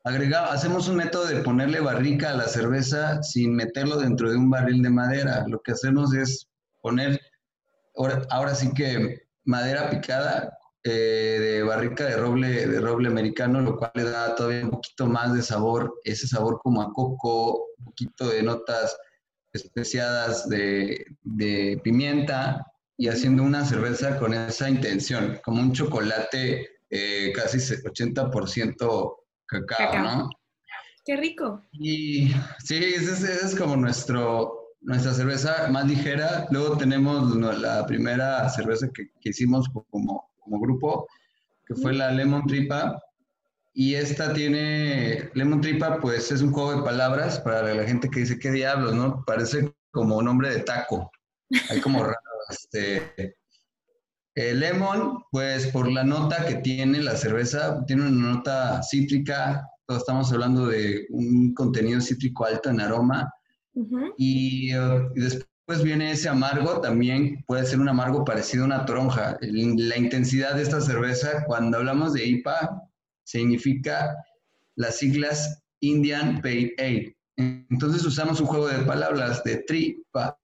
agrega, 0.04 0.52
hacemos 0.52 0.88
un 0.88 0.96
método 0.96 1.24
de 1.24 1.40
ponerle 1.40 1.80
barrica 1.80 2.32
a 2.32 2.36
la 2.36 2.48
cerveza 2.48 3.22
sin 3.22 3.54
meterlo 3.54 3.96
dentro 3.96 4.30
de 4.30 4.36
un 4.36 4.50
barril 4.50 4.82
de 4.82 4.90
madera. 4.90 5.46
Lo 5.48 5.62
que 5.62 5.72
hacemos 5.72 6.12
es 6.12 6.46
poner, 6.82 7.18
ahora, 7.96 8.26
ahora 8.30 8.54
sí 8.54 8.72
que 8.74 9.26
madera 9.44 9.90
picada 9.90 10.56
eh, 10.82 11.38
de 11.40 11.62
barrica 11.62 12.04
de 12.04 12.16
roble, 12.16 12.66
de 12.66 12.80
roble 12.80 13.08
americano, 13.08 13.60
lo 13.60 13.76
cual 13.76 13.92
le 13.94 14.04
da 14.04 14.34
todavía 14.34 14.64
un 14.64 14.70
poquito 14.70 15.06
más 15.06 15.32
de 15.34 15.42
sabor, 15.42 15.94
ese 16.04 16.26
sabor 16.26 16.60
como 16.62 16.82
a 16.82 16.92
coco, 16.92 17.68
un 17.78 17.84
poquito 17.86 18.28
de 18.28 18.42
notas 18.42 18.96
especiadas 19.52 20.48
de, 20.48 21.06
de 21.22 21.80
pimienta 21.82 22.66
y 22.96 23.08
haciendo 23.08 23.42
una 23.42 23.64
cerveza 23.64 24.18
con 24.18 24.34
esa 24.34 24.68
intención, 24.68 25.40
como 25.42 25.62
un 25.62 25.72
chocolate 25.72 26.68
eh, 26.90 27.32
casi 27.34 27.58
80% 27.58 29.16
cacao, 29.46 29.76
Cacao. 29.78 30.02
¿no? 30.02 30.30
Qué 31.04 31.16
rico. 31.16 31.62
Y 31.72 32.28
sí, 32.62 32.76
ese 32.76 33.12
es, 33.12 33.22
ese 33.22 33.46
es 33.46 33.54
como 33.54 33.76
nuestro, 33.76 34.63
nuestra 34.84 35.12
cerveza 35.12 35.68
más 35.70 35.86
ligera. 35.86 36.46
Luego 36.50 36.76
tenemos 36.76 37.34
la 37.36 37.84
primera 37.86 38.48
cerveza 38.50 38.88
que, 38.94 39.10
que 39.20 39.30
hicimos 39.30 39.68
como, 39.90 40.30
como 40.38 40.60
grupo, 40.60 41.08
que 41.66 41.74
fue 41.74 41.94
la 41.94 42.12
Lemon 42.12 42.46
Tripa. 42.46 43.02
Y 43.72 43.94
esta 43.94 44.32
tiene, 44.32 45.30
Lemon 45.34 45.60
Tripa, 45.60 45.98
pues 46.00 46.30
es 46.30 46.42
un 46.42 46.52
juego 46.52 46.76
de 46.76 46.82
palabras 46.82 47.40
para 47.40 47.74
la 47.74 47.84
gente 47.84 48.08
que 48.08 48.20
dice, 48.20 48.38
¿qué 48.38 48.52
diablos, 48.52 48.94
no? 48.94 49.24
Parece 49.26 49.74
como 49.90 50.22
nombre 50.22 50.50
de 50.50 50.60
taco. 50.60 51.10
Hay 51.70 51.80
como 51.80 52.02
raro, 52.02 52.16
este... 52.50 53.36
eh, 54.36 54.54
lemon, 54.54 55.24
pues 55.30 55.68
por 55.68 55.90
la 55.90 56.04
nota 56.04 56.46
que 56.46 56.56
tiene 56.56 57.00
la 57.00 57.16
cerveza, 57.16 57.84
tiene 57.86 58.06
una 58.06 58.34
nota 58.34 58.82
cítrica, 58.82 59.68
estamos 59.88 60.32
hablando 60.32 60.66
de 60.66 61.06
un 61.10 61.52
contenido 61.54 62.00
cítrico 62.00 62.44
alto 62.44 62.70
en 62.70 62.80
aroma, 62.80 63.32
Y, 64.16 64.72
eh, 64.72 65.08
y 65.16 65.20
después 65.20 65.82
viene 65.82 66.10
ese 66.12 66.28
amargo, 66.28 66.80
también 66.80 67.42
puede 67.46 67.64
ser 67.66 67.80
un 67.80 67.88
amargo 67.88 68.24
parecido 68.24 68.64
a 68.64 68.66
una 68.66 68.84
toronja. 68.86 69.36
El- 69.40 69.88
La 69.88 69.96
intensidad 69.96 70.54
de 70.54 70.62
esta 70.62 70.80
cerveza, 70.80 71.44
cuando 71.46 71.78
hablamos 71.78 72.12
de 72.12 72.24
IPA, 72.26 72.82
significa 73.24 74.14
las 74.76 74.96
siglas 74.98 75.62
Indian 75.80 76.40
Pale 76.42 76.74
Ale. 76.78 77.16
Entonces 77.36 78.04
usamos 78.04 78.40
un 78.40 78.46
juego 78.46 78.68
de 78.68 78.84
palabras 78.84 79.42
de 79.44 79.56
tripa 79.66 80.38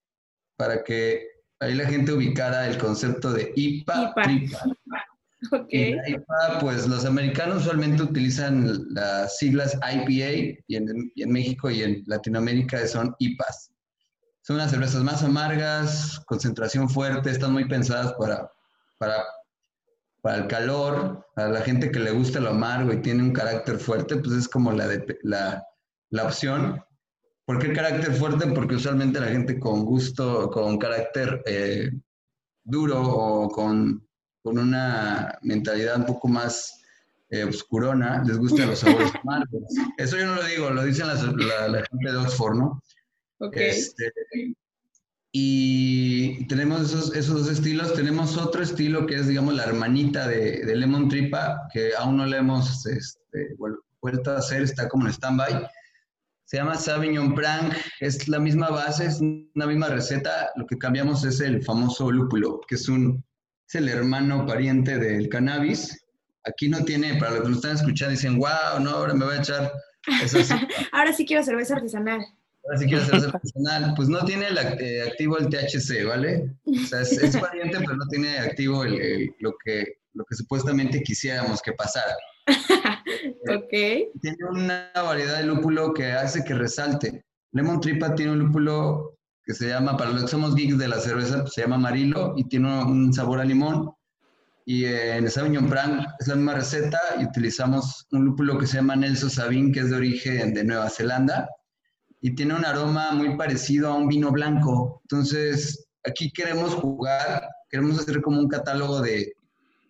para 0.57 0.83
que 0.83 1.23
ahí 1.61 1.75
la 1.75 1.87
gente 1.87 2.13
ubicara 2.13 2.67
el 2.69 2.79
concepto 2.79 3.33
de 3.33 3.53
IPA, 3.55 4.13
IPA. 4.13 4.23
tripa. 4.23 4.59
IPA, 5.71 6.59
pues 6.61 6.87
los 6.87 7.05
americanos 7.05 7.63
usualmente 7.63 8.03
utilizan 8.03 8.93
las 8.95 9.39
siglas 9.39 9.75
IPA 9.77 10.61
y 10.67 10.77
en, 10.77 11.33
México 11.33 11.71
y 11.71 11.83
en 11.83 12.03
Latinoamérica 12.07 12.87
son 12.87 13.15
IPAs. 13.19 13.71
Son 14.43 14.57
unas 14.57 14.71
cervezas 14.71 15.03
más 15.03 15.23
amargas, 15.23 16.21
concentración 16.27 16.89
fuerte, 16.89 17.31
están 17.31 17.53
muy 17.53 17.69
pensadas 17.69 18.15
para, 18.15 18.51
para, 18.99 19.25
para 20.23 20.37
el 20.39 20.47
calor, 20.47 21.27
para 21.35 21.49
la 21.49 21.61
gente 21.61 21.91
que 21.91 22.01
le 22.01 22.11
gusta 22.11 22.41
lo 22.41 22.51
amargo 22.51 22.93
y 22.93 23.03
tiene 23.03 23.23
un 23.23 23.33
carácter 23.33 23.79
fuerte, 23.79 24.17
pues 24.17 24.33
es 24.33 24.49
como 24.49 24.73
la, 24.73 24.89
la, 25.23 25.63
la 26.11 26.25
opción. 26.25 26.83
¿Por 27.45 27.59
qué 27.59 27.73
carácter 27.73 28.15
fuerte? 28.15 28.47
Porque 28.49 28.77
usualmente 28.77 29.21
la 29.21 29.29
gente 29.29 29.59
con 29.59 29.85
gusto, 29.85 30.51
con 30.51 30.79
carácter 30.79 31.43
eh, 31.47 31.91
duro 32.63 33.03
o 33.03 33.49
con 33.49 34.07
con 34.43 34.59
una 34.59 35.39
mentalidad 35.43 35.97
un 35.97 36.07
poco 36.07 36.29
más 36.29 36.81
eh, 37.31 37.45
oscurona, 37.45 38.23
les 38.25 38.39
gustan 38.39 38.69
los 38.71 38.81
sabores 38.81 39.13
amargos. 39.23 39.63
Eso 39.99 40.17
yo 40.19 40.27
no 40.27 40.35
lo 40.37 40.45
digo, 40.45 40.71
lo 40.71 40.83
dicen 40.85 41.07
las- 41.09 41.23
la, 41.23 41.69
la 41.69 41.85
gente 41.85 42.11
de 42.13 42.17
Oxford, 42.17 42.57
¿no? 42.57 42.83
Ok. 43.39 43.57
Este, 43.57 44.13
y 45.33 46.45
tenemos 46.47 46.81
esos, 46.83 47.15
esos 47.15 47.41
dos 47.47 47.51
estilos. 47.51 47.95
Tenemos 47.95 48.37
otro 48.37 48.63
estilo 48.63 49.07
que 49.07 49.15
es, 49.17 49.29
digamos, 49.29 49.55
la 49.55 49.65
hermanita 49.65 50.27
de, 50.27 50.65
de 50.65 50.77
Lemon 50.77 51.09
Tripa, 51.09 51.69
que 51.73 51.93
aún 51.97 52.17
no 52.17 52.27
le 52.27 52.39
hemos 52.39 52.85
este, 52.87 53.57
vuel- 53.57 53.79
vuelto 54.03 54.33
a 54.33 54.39
hacer, 54.39 54.63
está 54.63 54.89
como 54.89 55.07
en 55.07 55.13
stand-by. 55.13 55.67
Se 56.45 56.57
llama 56.57 56.75
Sauvignon 56.75 57.35
Blanc, 57.37 57.73
es 58.01 58.27
la 58.27 58.41
misma 58.41 58.71
base, 58.71 59.07
es 59.07 59.21
una 59.21 59.67
misma 59.67 59.87
receta. 59.89 60.51
Lo 60.57 60.67
que 60.67 60.77
cambiamos 60.79 61.25
es 61.25 61.41
el 61.41 61.63
famoso 61.63 62.11
lúpulo, 62.11 62.61
que 62.67 62.75
es, 62.75 62.89
un, 62.89 63.25
es 63.71 63.75
el 63.77 63.89
hermano 63.89 64.47
pariente 64.47 64.99
del 64.99 65.29
cannabis. 65.29 66.05
Aquí 66.45 66.69
no 66.69 66.85
tiene, 66.85 67.15
para 67.17 67.33
los 67.33 67.43
que 67.43 67.49
lo 67.51 67.55
están 67.57 67.77
escuchando, 67.77 68.11
dicen, 68.13 68.39
wow, 68.39 68.81
no, 68.81 68.91
ahora 68.91 69.15
me 69.15 69.25
voy 69.25 69.37
a 69.37 69.41
echar 69.41 69.73
esa 70.23 70.41
azúcar". 70.41 70.69
Ahora 70.93 71.13
sí 71.13 71.25
quiero 71.27 71.43
cerveza 71.45 71.77
artesanal. 71.77 72.21
Ahora 72.65 72.79
sí 72.79 72.87
quiero 72.87 73.05
cerveza 73.05 73.29
artesanal. 73.29 73.93
Pues 73.95 74.09
no 74.09 74.25
tiene 74.25 74.49
el 74.49 74.57
act- 74.59 74.81
eh, 74.81 75.03
activo 75.03 75.39
el 75.39 75.49
THC, 75.49 76.05
¿vale? 76.07 76.51
O 76.67 76.87
sea, 76.87 77.03
es, 77.03 77.13
es 77.13 77.37
pariente, 77.37 77.79
pero 77.79 77.95
no 77.97 78.07
tiene 78.09 78.39
activo 78.39 78.85
el- 78.85 79.01
el- 79.01 79.31
lo, 79.41 79.53
que, 79.65 79.85
lo 80.15 80.25
que 80.25 80.35
supuestamente 80.35 81.03
quisiéramos 81.03 81.61
que 81.63 81.73
pasara. 81.73 82.15
Ok. 83.49 83.71
Tiene 84.23 84.39
una 84.51 84.91
variedad 84.95 85.39
de 85.39 85.45
lúpulo 85.45 85.93
que 85.93 86.07
hace 86.13 86.43
que 86.45 86.55
resalte. 86.55 87.25
Lemon 87.53 87.81
Tripa 87.81 88.15
tiene 88.15 88.33
un 88.33 88.39
lúpulo 88.39 89.19
que 89.45 89.55
se 89.55 89.69
llama, 89.69 89.97
para 89.97 90.11
los 90.11 90.23
que 90.23 90.29
somos 90.29 90.55
geeks 90.55 90.79
de 90.79 90.89
la 90.89 91.01
cerveza, 91.01 91.43
pues, 91.43 91.55
se 91.55 91.63
llama 91.63 91.77
Amarillo 91.77 92.35
y 92.37 92.45
tiene 92.45 92.85
un 92.85 93.13
sabor 93.13 93.41
a 93.41 93.45
limón. 93.45 93.91
Y 94.67 94.85
eh, 94.85 95.17
en 95.17 95.25
el 95.25 95.31
Sauvignon 95.31 95.69
Blanc 95.69 96.07
es 96.21 96.29
la 96.29 96.37
misma 96.37 96.55
receta 96.55 97.01
y 97.19 97.25
utilizamos 97.25 98.07
un 98.13 98.27
lúpulo 98.27 98.59
que 98.59 98.67
se 98.67 98.77
llama 98.77 98.97
Nelson 98.97 99.31
Sabin, 99.31 99.73
que 99.73 99.81
es 99.81 99.91
de 99.91 99.97
origen 99.97 100.55
de 100.55 100.65
Nueva 100.65 100.91
Zelanda 100.91 101.49
y 102.21 102.35
tiene 102.35 102.55
un 102.55 102.65
aroma 102.65 103.13
muy 103.13 103.37
parecido 103.37 103.91
a 103.91 103.97
un 103.97 104.09
vino 104.09 104.31
blanco. 104.31 105.01
Entonces, 105.05 105.89
aquí 106.05 106.31
queremos 106.33 106.75
jugar, 106.75 107.49
queremos 107.71 107.99
hacer 107.99 108.21
como 108.21 108.41
un 108.41 108.49
catálogo 108.49 109.01
de, 109.01 109.33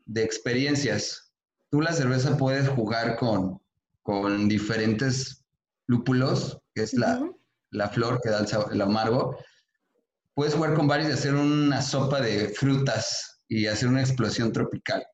de 0.06 0.22
experiencias. 0.22 1.32
Tú 1.70 1.80
la 1.80 1.92
cerveza 1.92 2.36
puedes 2.36 2.68
jugar 2.68 3.16
con, 3.16 3.60
con 4.02 4.48
diferentes 4.48 5.44
lúpulos, 5.86 6.58
que 6.74 6.82
es 6.82 6.94
la, 6.94 7.18
Ujú. 7.18 7.39
La 7.70 7.88
flor 7.88 8.20
que 8.22 8.30
da 8.30 8.40
el, 8.40 8.46
el 8.72 8.80
amargo. 8.80 9.38
Puedes 10.34 10.54
jugar 10.54 10.74
con 10.74 10.88
varios 10.88 11.10
y 11.10 11.12
hacer 11.12 11.34
una 11.34 11.82
sopa 11.82 12.20
de 12.20 12.48
frutas 12.48 13.42
y 13.48 13.66
hacer 13.66 13.88
una 13.88 14.00
explosión 14.00 14.52
tropical. 14.52 15.04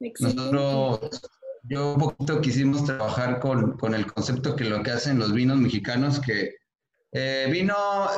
Excelente. 0.00 0.42
Nosotros, 0.42 1.20
yo 1.64 1.94
un 1.94 2.00
poquito 2.00 2.40
quisimos 2.40 2.84
trabajar 2.84 3.38
con, 3.38 3.76
con 3.76 3.94
el 3.94 4.10
concepto 4.12 4.56
que 4.56 4.64
lo 4.64 4.82
que 4.82 4.92
hacen 4.92 5.18
los 5.18 5.32
vinos 5.32 5.58
mexicanos, 5.58 6.20
que 6.20 6.54
eh, 7.12 7.48
vino, 7.52 7.76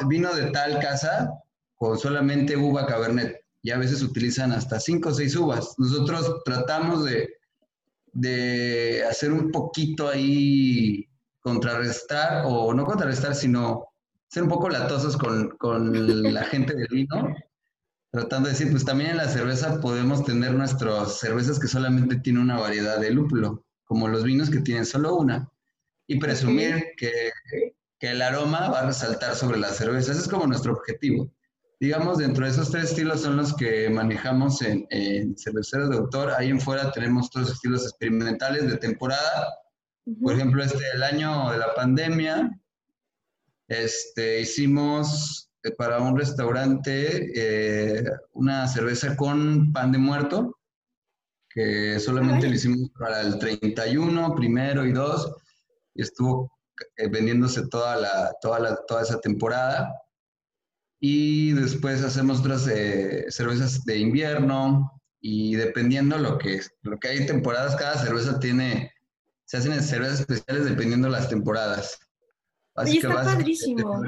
vino 0.09 0.33
de 0.35 0.51
tal 0.51 0.79
casa 0.79 1.29
con 1.75 1.99
solamente 1.99 2.57
uva 2.57 2.87
cabernet 2.87 3.41
y 3.63 3.71
a 3.71 3.79
veces 3.79 4.03
utilizan 4.03 4.53
hasta 4.53 4.79
cinco 4.79 5.09
o 5.09 5.15
seis 5.15 5.35
uvas. 5.35 5.75
Nosotros 5.79 6.43
tratamos 6.45 7.05
de, 7.05 7.29
de 8.13 9.05
hacer 9.09 9.33
un 9.33 9.51
poquito 9.51 10.09
ahí, 10.09 11.09
contrarrestar, 11.43 12.45
o 12.47 12.73
no 12.73 12.85
contrarrestar, 12.87 13.35
sino 13.35 13.85
ser 14.29 14.45
un 14.45 14.49
poco 14.49 14.71
latosos 14.71 15.17
con, 15.17 15.51
con 15.59 16.33
la 16.33 16.45
gente 16.45 16.75
del 16.75 16.89
vino 16.89 17.35
tratando 18.13 18.49
de 18.49 18.53
decir, 18.53 18.71
pues 18.71 18.85
también 18.85 19.11
en 19.11 19.17
la 19.17 19.29
cerveza 19.29 19.81
podemos 19.81 20.23
tener 20.25 20.53
nuestras 20.53 21.19
cervezas 21.19 21.59
que 21.59 21.67
solamente 21.67 22.17
tienen 22.17 22.43
una 22.43 22.61
variedad 22.61 23.01
de 23.01 23.11
lúpulo, 23.11 23.65
como 23.85 24.07
los 24.07 24.23
vinos 24.23 24.51
que 24.51 24.61
tienen 24.61 24.85
solo 24.85 25.17
una, 25.17 25.51
y 26.07 26.19
presumir 26.19 26.89
que, 26.99 27.31
que 27.99 28.11
el 28.11 28.21
aroma 28.21 28.69
va 28.69 28.81
a 28.81 28.87
resaltar 28.87 29.35
sobre 29.35 29.59
la 29.59 29.71
cerveza. 29.71 30.13
Ese 30.13 30.21
es 30.21 30.29
como 30.29 30.47
nuestro 30.47 30.75
objetivo. 30.75 31.33
Digamos, 31.81 32.19
dentro 32.19 32.45
de 32.45 32.51
esos 32.51 32.71
tres 32.71 32.91
estilos 32.91 33.23
son 33.23 33.39
los 33.39 33.57
que 33.57 33.89
manejamos 33.89 34.61
en, 34.61 34.87
en 34.91 35.37
cerveceros 35.39 35.89
de 35.89 35.97
autor. 35.97 36.33
Ahí 36.33 36.51
en 36.51 36.61
fuera 36.61 36.93
tenemos 36.93 37.31
todos 37.31 37.49
los 37.49 37.57
estilos 37.57 37.83
experimentales 37.85 38.69
de 38.69 38.77
temporada. 38.77 39.49
Por 40.21 40.35
ejemplo, 40.35 40.63
este, 40.63 40.83
el 40.95 41.03
año 41.03 41.51
de 41.51 41.59
la 41.59 41.75
pandemia, 41.75 42.51
este, 43.69 44.41
hicimos 44.41 45.51
eh, 45.63 45.71
para 45.73 46.01
un 46.01 46.19
restaurante 46.19 47.31
eh, 47.35 48.05
una 48.33 48.67
cerveza 48.67 49.17
con 49.17 49.73
pan 49.73 49.93
de 49.93 49.99
muerto, 49.99 50.59
que 51.49 52.01
solamente 52.01 52.49
lo 52.49 52.55
hicimos 52.55 52.91
para 52.99 53.21
el 53.21 53.39
31, 53.39 54.35
primero 54.35 54.85
y 54.87 54.93
2, 54.93 55.37
y 55.95 56.03
estuvo 56.03 56.51
eh, 56.97 57.09
vendiéndose 57.09 57.69
toda, 57.69 57.97
la, 57.97 58.35
toda, 58.41 58.59
la, 58.59 58.77
toda 58.87 59.03
esa 59.03 59.21
temporada. 59.21 59.93
Y 61.01 61.53
después 61.53 62.03
hacemos 62.03 62.41
otras 62.41 62.67
eh, 62.69 63.27
cervezas 63.29 63.85
de 63.85 63.99
invierno, 63.99 65.03
y 65.21 65.55
dependiendo 65.55 66.19
lo 66.19 66.37
que, 66.39 66.61
lo 66.83 66.99
que 66.99 67.09
hay 67.09 67.27
temporadas, 67.27 67.77
cada 67.77 67.97
cerveza 67.97 68.41
tiene, 68.41 68.92
se 69.53 69.59
hacen 69.59 69.83
cervezas 69.83 70.21
especiales 70.21 70.65
dependiendo 70.65 71.11
las 71.11 71.29
temporadas. 71.29 72.01
Oye, 72.75 72.97
está 72.97 73.23
padrísimo. 73.23 74.03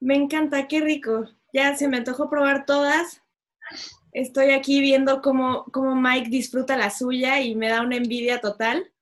Me 0.00 0.16
encanta, 0.16 0.66
qué 0.66 0.80
rico. 0.80 1.26
Ya 1.52 1.76
se 1.76 1.86
me 1.86 1.98
antojó 1.98 2.28
probar 2.28 2.66
todas. 2.66 3.22
Estoy 4.10 4.50
aquí 4.50 4.80
viendo 4.80 5.22
cómo, 5.22 5.64
cómo 5.66 5.94
Mike 5.94 6.28
disfruta 6.28 6.76
la 6.76 6.90
suya 6.90 7.40
y 7.40 7.54
me 7.54 7.68
da 7.68 7.82
una 7.82 7.94
envidia 7.94 8.40
total. 8.40 8.92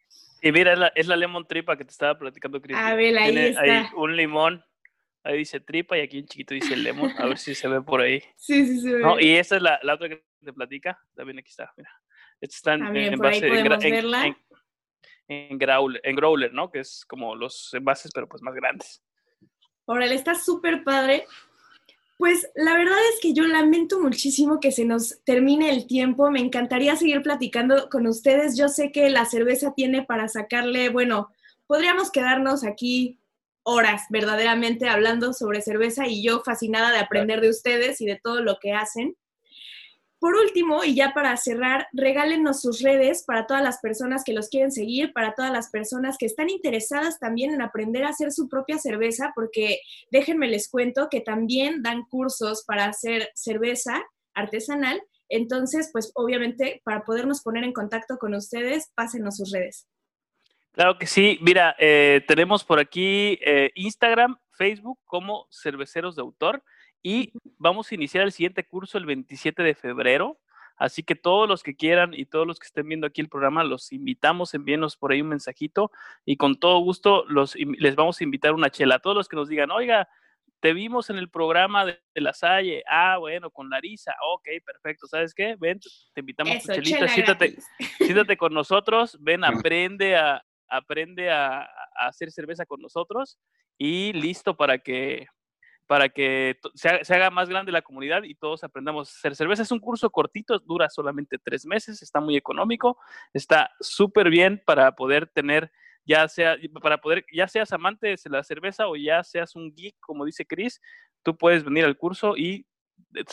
Y 0.43 0.53
mira, 0.53 0.93
es 0.95 1.07
la, 1.07 1.17
lemon 1.17 1.47
tripa 1.47 1.75
que 1.79 1.87
te 1.87 1.93
estaba 1.93 2.19
platicando, 2.19 2.61
Cris. 2.61 2.77
A 2.77 2.95
ver, 2.95 3.17
ahí 3.17 3.35
está. 3.35 3.63
Ahí 3.63 3.87
un 3.97 4.15
limón, 4.15 4.63
ahí 5.23 5.39
dice 5.39 5.59
tripa 5.59 5.97
y 5.97 6.03
aquí 6.03 6.19
en 6.19 6.27
chiquito 6.27 6.53
dice 6.53 6.77
lemon. 6.77 7.11
A 7.17 7.25
ver 7.25 7.39
si 7.39 7.55
se 7.55 7.67
ve 7.67 7.81
por 7.81 8.03
ahí. 8.03 8.23
Sí, 8.37 8.67
sí, 8.67 8.79
se 8.79 8.93
ve. 8.97 9.01
No, 9.01 9.19
y 9.19 9.37
esta 9.37 9.57
es 9.57 9.63
la, 9.63 9.81
la, 9.83 9.95
otra 9.95 10.11
que 10.11 10.23
te 10.45 10.53
platica. 10.53 11.01
También 11.15 11.39
aquí 11.39 11.49
está, 11.49 11.73
mira. 11.79 11.91
Esta 12.43 12.57
está 12.57 12.75
en, 12.75 12.95
en 12.95 13.19
base 13.19 13.47
en, 13.47 13.55
en, 13.57 14.37
growler, 15.29 16.01
en 16.05 16.17
growler, 16.17 16.53
¿no? 16.53 16.71
Que 16.71 16.81
es 16.81 17.05
como 17.07 17.35
los 17.35 17.73
envases, 17.75 18.11
pero 18.15 18.29
pues 18.29 18.43
más 18.43 18.55
grandes. 18.55 19.03
Órale, 19.87 20.15
está 20.15 20.35
súper 20.35 20.85
padre. 20.85 21.27
Pues 22.17 22.49
la 22.55 22.75
verdad 22.75 22.99
es 23.13 23.21
que 23.21 23.33
yo 23.33 23.45
lamento 23.45 24.01
muchísimo 24.01 24.61
que 24.61 24.71
se 24.71 24.85
nos 24.85 25.23
termine 25.25 25.71
el 25.71 25.87
tiempo. 25.87 26.31
Me 26.31 26.41
encantaría 26.41 26.97
seguir 26.97 27.23
platicando 27.23 27.89
con 27.91 28.07
ustedes. 28.07 28.57
Yo 28.57 28.69
sé 28.69 28.93
que 28.93 29.11
la 29.11 29.25
cerveza 29.25 29.75
tiene 29.75 30.05
para 30.05 30.29
sacarle, 30.29 30.91
bueno, 30.91 31.31
podríamos 31.67 32.11
quedarnos 32.11 32.65
aquí 32.65 33.19
horas 33.65 34.03
verdaderamente 34.11 34.89
hablando 34.89 35.33
sobre 35.33 35.63
cerveza 35.63 36.07
y 36.07 36.23
yo 36.23 36.41
fascinada 36.41 36.93
de 36.93 36.99
aprender 36.99 37.41
de 37.41 37.51
ustedes 37.51 38.01
y 38.01 38.07
de 38.07 38.21
todo 38.23 38.43
lo 38.43 38.59
que 38.61 38.73
hacen. 38.73 39.17
Por 40.25 40.37
último, 40.37 40.85
y 40.85 40.95
ya 40.95 41.13
para 41.13 41.37
cerrar, 41.37 41.87
regálenos 41.93 42.63
sus 42.63 42.81
redes 42.81 43.25
para 43.27 43.47
todas 43.47 43.63
las 43.63 43.81
personas 43.81 44.25
que 44.25 44.33
los 44.33 44.49
quieren 44.49 44.73
seguir, 44.73 45.13
para 45.13 45.35
todas 45.35 45.53
las 45.53 45.69
personas 45.69 46.17
que 46.17 46.25
están 46.25 46.49
interesadas 46.49 47.19
también 47.19 47.53
en 47.53 47.61
aprender 47.61 48.05
a 48.05 48.09
hacer 48.09 48.33
su 48.33 48.49
propia 48.49 48.79
cerveza, 48.79 49.33
porque 49.35 49.81
déjenme 50.11 50.49
les 50.49 50.71
cuento 50.71 51.09
que 51.11 51.21
también 51.21 51.83
dan 51.83 52.05
cursos 52.05 52.65
para 52.67 52.87
hacer 52.87 53.29
cerveza 53.35 54.03
artesanal. 54.33 55.03
Entonces, 55.29 55.91
pues 55.93 56.11
obviamente, 56.15 56.81
para 56.87 57.05
podernos 57.05 57.43
poner 57.43 57.63
en 57.63 57.75
contacto 57.75 58.17
con 58.17 58.35
ustedes, 58.35 58.93
pásenos 58.95 59.37
sus 59.37 59.53
redes. 59.53 59.87
Claro 60.73 60.97
que 60.97 61.07
sí. 61.07 61.39
Mira, 61.43 61.77
eh, 61.79 62.25
tenemos 62.27 62.65
por 62.65 62.79
aquí 62.79 63.39
eh, 63.45 63.73
Instagram, 63.75 64.39
Facebook 64.53 64.99
como 65.05 65.47
Cerveceros 65.51 66.17
de 66.17 66.23
Autor 66.23 66.63
y 67.05 67.35
vamos 67.59 67.93
a 67.93 67.95
iniciar 67.95 68.25
el 68.25 68.33
siguiente 68.33 68.65
curso 68.65 68.97
el 68.97 69.05
27 69.05 69.63
de 69.63 69.75
febrero. 69.75 70.41
Así 70.77 71.05
que 71.05 71.15
todos 71.15 71.47
los 71.47 71.63
que 71.63 71.77
quieran 71.77 72.15
y 72.15 72.25
todos 72.25 72.47
los 72.47 72.59
que 72.59 72.67
estén 72.67 72.89
viendo 72.89 73.07
aquí 73.07 73.21
el 73.21 73.29
programa, 73.29 73.63
los 73.63 73.93
invitamos, 73.93 74.55
envíenos 74.55 74.97
por 74.97 75.13
ahí 75.13 75.21
un 75.21 75.29
mensajito 75.29 75.93
y 76.25 76.37
con 76.37 76.59
todo 76.59 76.79
gusto 76.81 77.25
los, 77.29 77.55
les 77.55 77.95
vamos 77.95 78.21
a 78.21 78.25
invitar 78.25 78.55
una 78.55 78.71
chela. 78.71 78.97
A 78.97 78.99
todos 78.99 79.15
los 79.15 79.29
que 79.29 79.37
nos 79.37 79.49
digan, 79.49 79.71
oiga, 79.71 80.09
te 80.61 80.73
vimos 80.73 81.11
en 81.11 81.19
el 81.19 81.29
programa 81.29 81.85
de, 81.85 82.01
La 82.15 82.33
Salle. 82.33 82.83
Ah, 82.89 83.19
bueno, 83.19 83.51
con 83.51 83.69
Larisa. 83.69 84.15
Ok, 84.33 84.49
perfecto. 84.65 85.07
¿Sabes 85.07 85.35
qué? 85.35 85.57
Ven, 85.61 85.79
te 86.15 86.21
invitamos 86.21 86.57
a 86.57 86.59
tu 86.59 86.81
chelita, 86.81 87.07
siéntate, 87.07 87.57
siéntate, 87.99 88.37
con 88.39 88.55
nosotros, 88.55 89.19
ven, 89.21 89.45
aprende 89.45 90.17
a, 90.17 90.43
aprende 90.69 91.31
a 91.31 91.69
hacer 91.97 92.33
cerveza 92.33 92.65
con 92.65 92.81
nosotros 92.81 93.39
y 93.77 94.15
listo 94.15 94.57
para 94.57 94.79
que 94.79 95.27
para 95.87 96.09
que 96.09 96.59
se, 96.75 96.89
haga 96.89 97.31
más 97.31 97.49
grande 97.49 97.73
la 97.73 97.83
comunidad 97.83 98.23
y 98.23 98.35
todos 98.35 98.65
aprendamos 98.65 99.09
a 99.09 99.13
hacer 99.19 99.37
cerveza. 99.37 99.63
Es 99.63 99.71
un 99.71 99.81
curso 99.81 100.11
cortito, 100.11 100.59
dura 100.59 100.89
solamente 100.89 101.39
tres 101.39 101.67
meses, 101.67 102.03
está 102.03 102.21
muy 102.21 102.37
económico, 102.37 102.99
está 103.33 103.71
súper 103.81 104.31
bien 104.31 104.63
para 104.65 104.95
poder 104.95 105.27
tener, 105.27 105.71
ya 106.07 106.27
sea, 106.29 106.57
para 106.83 106.99
poder, 106.99 107.25
ya 107.33 107.49
seas 107.49 107.73
amante 107.73 108.09
de 108.09 108.17
la 108.31 108.43
cerveza 108.43 108.89
o 108.89 108.97
ya 108.97 109.23
seas 109.23 109.55
un 109.57 109.75
geek, 109.75 109.97
como 110.01 110.25
dice 110.25 110.47
Chris, 110.47 110.81
tú 111.23 111.37
puedes 111.37 111.65
venir 111.65 111.85
al 111.85 111.97
curso 111.97 112.37
y 112.37 112.67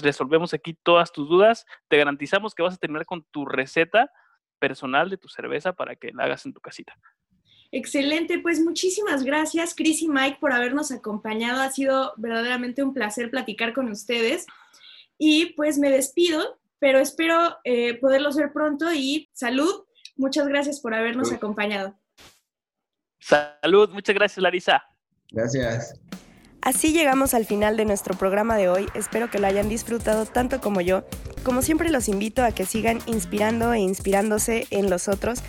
resolvemos 0.02 0.54
aquí 0.54 0.74
todas 0.74 1.12
tus 1.12 1.30
dudas. 1.30 1.66
Te 1.88 1.98
garantizamos 1.98 2.54
que 2.54 2.64
vas 2.64 2.76
a 2.76 2.78
terminar 2.78 3.06
con 3.06 3.24
tu 3.32 3.46
receta 3.46 4.12
personal 4.60 5.10
de 5.10 5.18
tu 5.18 5.28
cerveza 5.28 5.74
para 5.74 5.96
que 5.96 6.12
la 6.12 6.26
hagas 6.26 6.46
en 6.46 6.54
tu 6.54 6.60
casita. 6.60 6.94
Excelente, 7.72 8.40
pues 8.40 8.60
muchísimas 8.60 9.24
gracias 9.24 9.74
Chris 9.74 10.02
y 10.02 10.10
Mike 10.10 10.38
por 10.42 10.52
habernos 10.52 10.92
acompañado. 10.92 11.62
Ha 11.62 11.72
sido 11.72 12.14
verdaderamente 12.18 12.84
un 12.84 12.94
placer 12.94 13.32
platicar 13.32 13.74
con 13.74 13.90
ustedes. 13.90 14.46
Y 15.18 15.54
pues 15.54 15.78
me 15.78 15.90
despido, 15.90 16.60
pero 16.80 17.00
espero 17.00 17.58
eh, 17.64 17.94
poderlos 17.96 18.36
ver 18.36 18.52
pronto 18.52 18.92
y 18.94 19.30
salud. 19.34 19.86
Muchas 20.18 20.48
gracias 20.48 20.82
por 20.82 20.94
habernos 20.94 21.32
acompañado. 21.32 21.98
Salud, 23.20 23.90
muchas 23.92 24.16
gracias 24.16 24.42
Larisa. 24.42 24.84
Gracias. 25.32 25.94
Así 26.62 26.92
llegamos 26.92 27.34
al 27.34 27.46
final 27.46 27.78
de 27.78 27.86
nuestro 27.86 28.16
programa 28.16 28.56
de 28.56 28.70
hoy. 28.70 28.88
Espero 28.94 29.32
que 29.32 29.40
lo 29.40 29.48
hayan 29.48 29.70
disfrutado 29.70 30.26
tanto 30.26 30.60
como 30.60 30.82
yo. 30.82 31.04
Como 31.44 31.62
siempre 31.62 31.90
los 31.90 32.08
invito 32.08 32.44
a 32.44 32.52
que 32.52 32.66
sigan 32.66 33.00
inspirando 33.08 33.74
e 33.74 33.80
inspirándose 33.80 34.68
en 34.70 34.90
los 34.90 35.08
otros. 35.08 35.42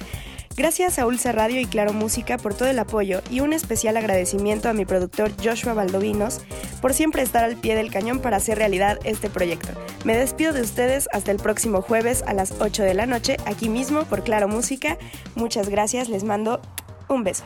Gracias 0.54 0.98
a 0.98 1.06
Ulsa 1.06 1.32
Radio 1.32 1.60
y 1.60 1.64
Claro 1.64 1.94
Música 1.94 2.36
por 2.36 2.54
todo 2.54 2.68
el 2.68 2.78
apoyo 2.78 3.22
y 3.30 3.40
un 3.40 3.54
especial 3.54 3.96
agradecimiento 3.96 4.68
a 4.68 4.74
mi 4.74 4.84
productor 4.84 5.32
Joshua 5.42 5.72
Valdovinos 5.72 6.40
por 6.82 6.92
siempre 6.92 7.22
estar 7.22 7.42
al 7.42 7.56
pie 7.56 7.74
del 7.74 7.90
cañón 7.90 8.20
para 8.20 8.36
hacer 8.36 8.58
realidad 8.58 8.98
este 9.04 9.30
proyecto. 9.30 9.70
Me 10.04 10.16
despido 10.16 10.52
de 10.52 10.60
ustedes 10.60 11.08
hasta 11.12 11.30
el 11.30 11.38
próximo 11.38 11.80
jueves 11.80 12.22
a 12.26 12.34
las 12.34 12.52
8 12.60 12.82
de 12.82 12.94
la 12.94 13.06
noche 13.06 13.38
aquí 13.46 13.70
mismo 13.70 14.04
por 14.04 14.24
Claro 14.24 14.46
Música. 14.46 14.98
Muchas 15.34 15.70
gracias, 15.70 16.10
les 16.10 16.22
mando 16.22 16.60
un 17.08 17.24
beso. 17.24 17.44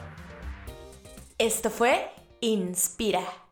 Esto 1.39 1.71
fue 1.71 2.09
Inspira. 2.41 3.46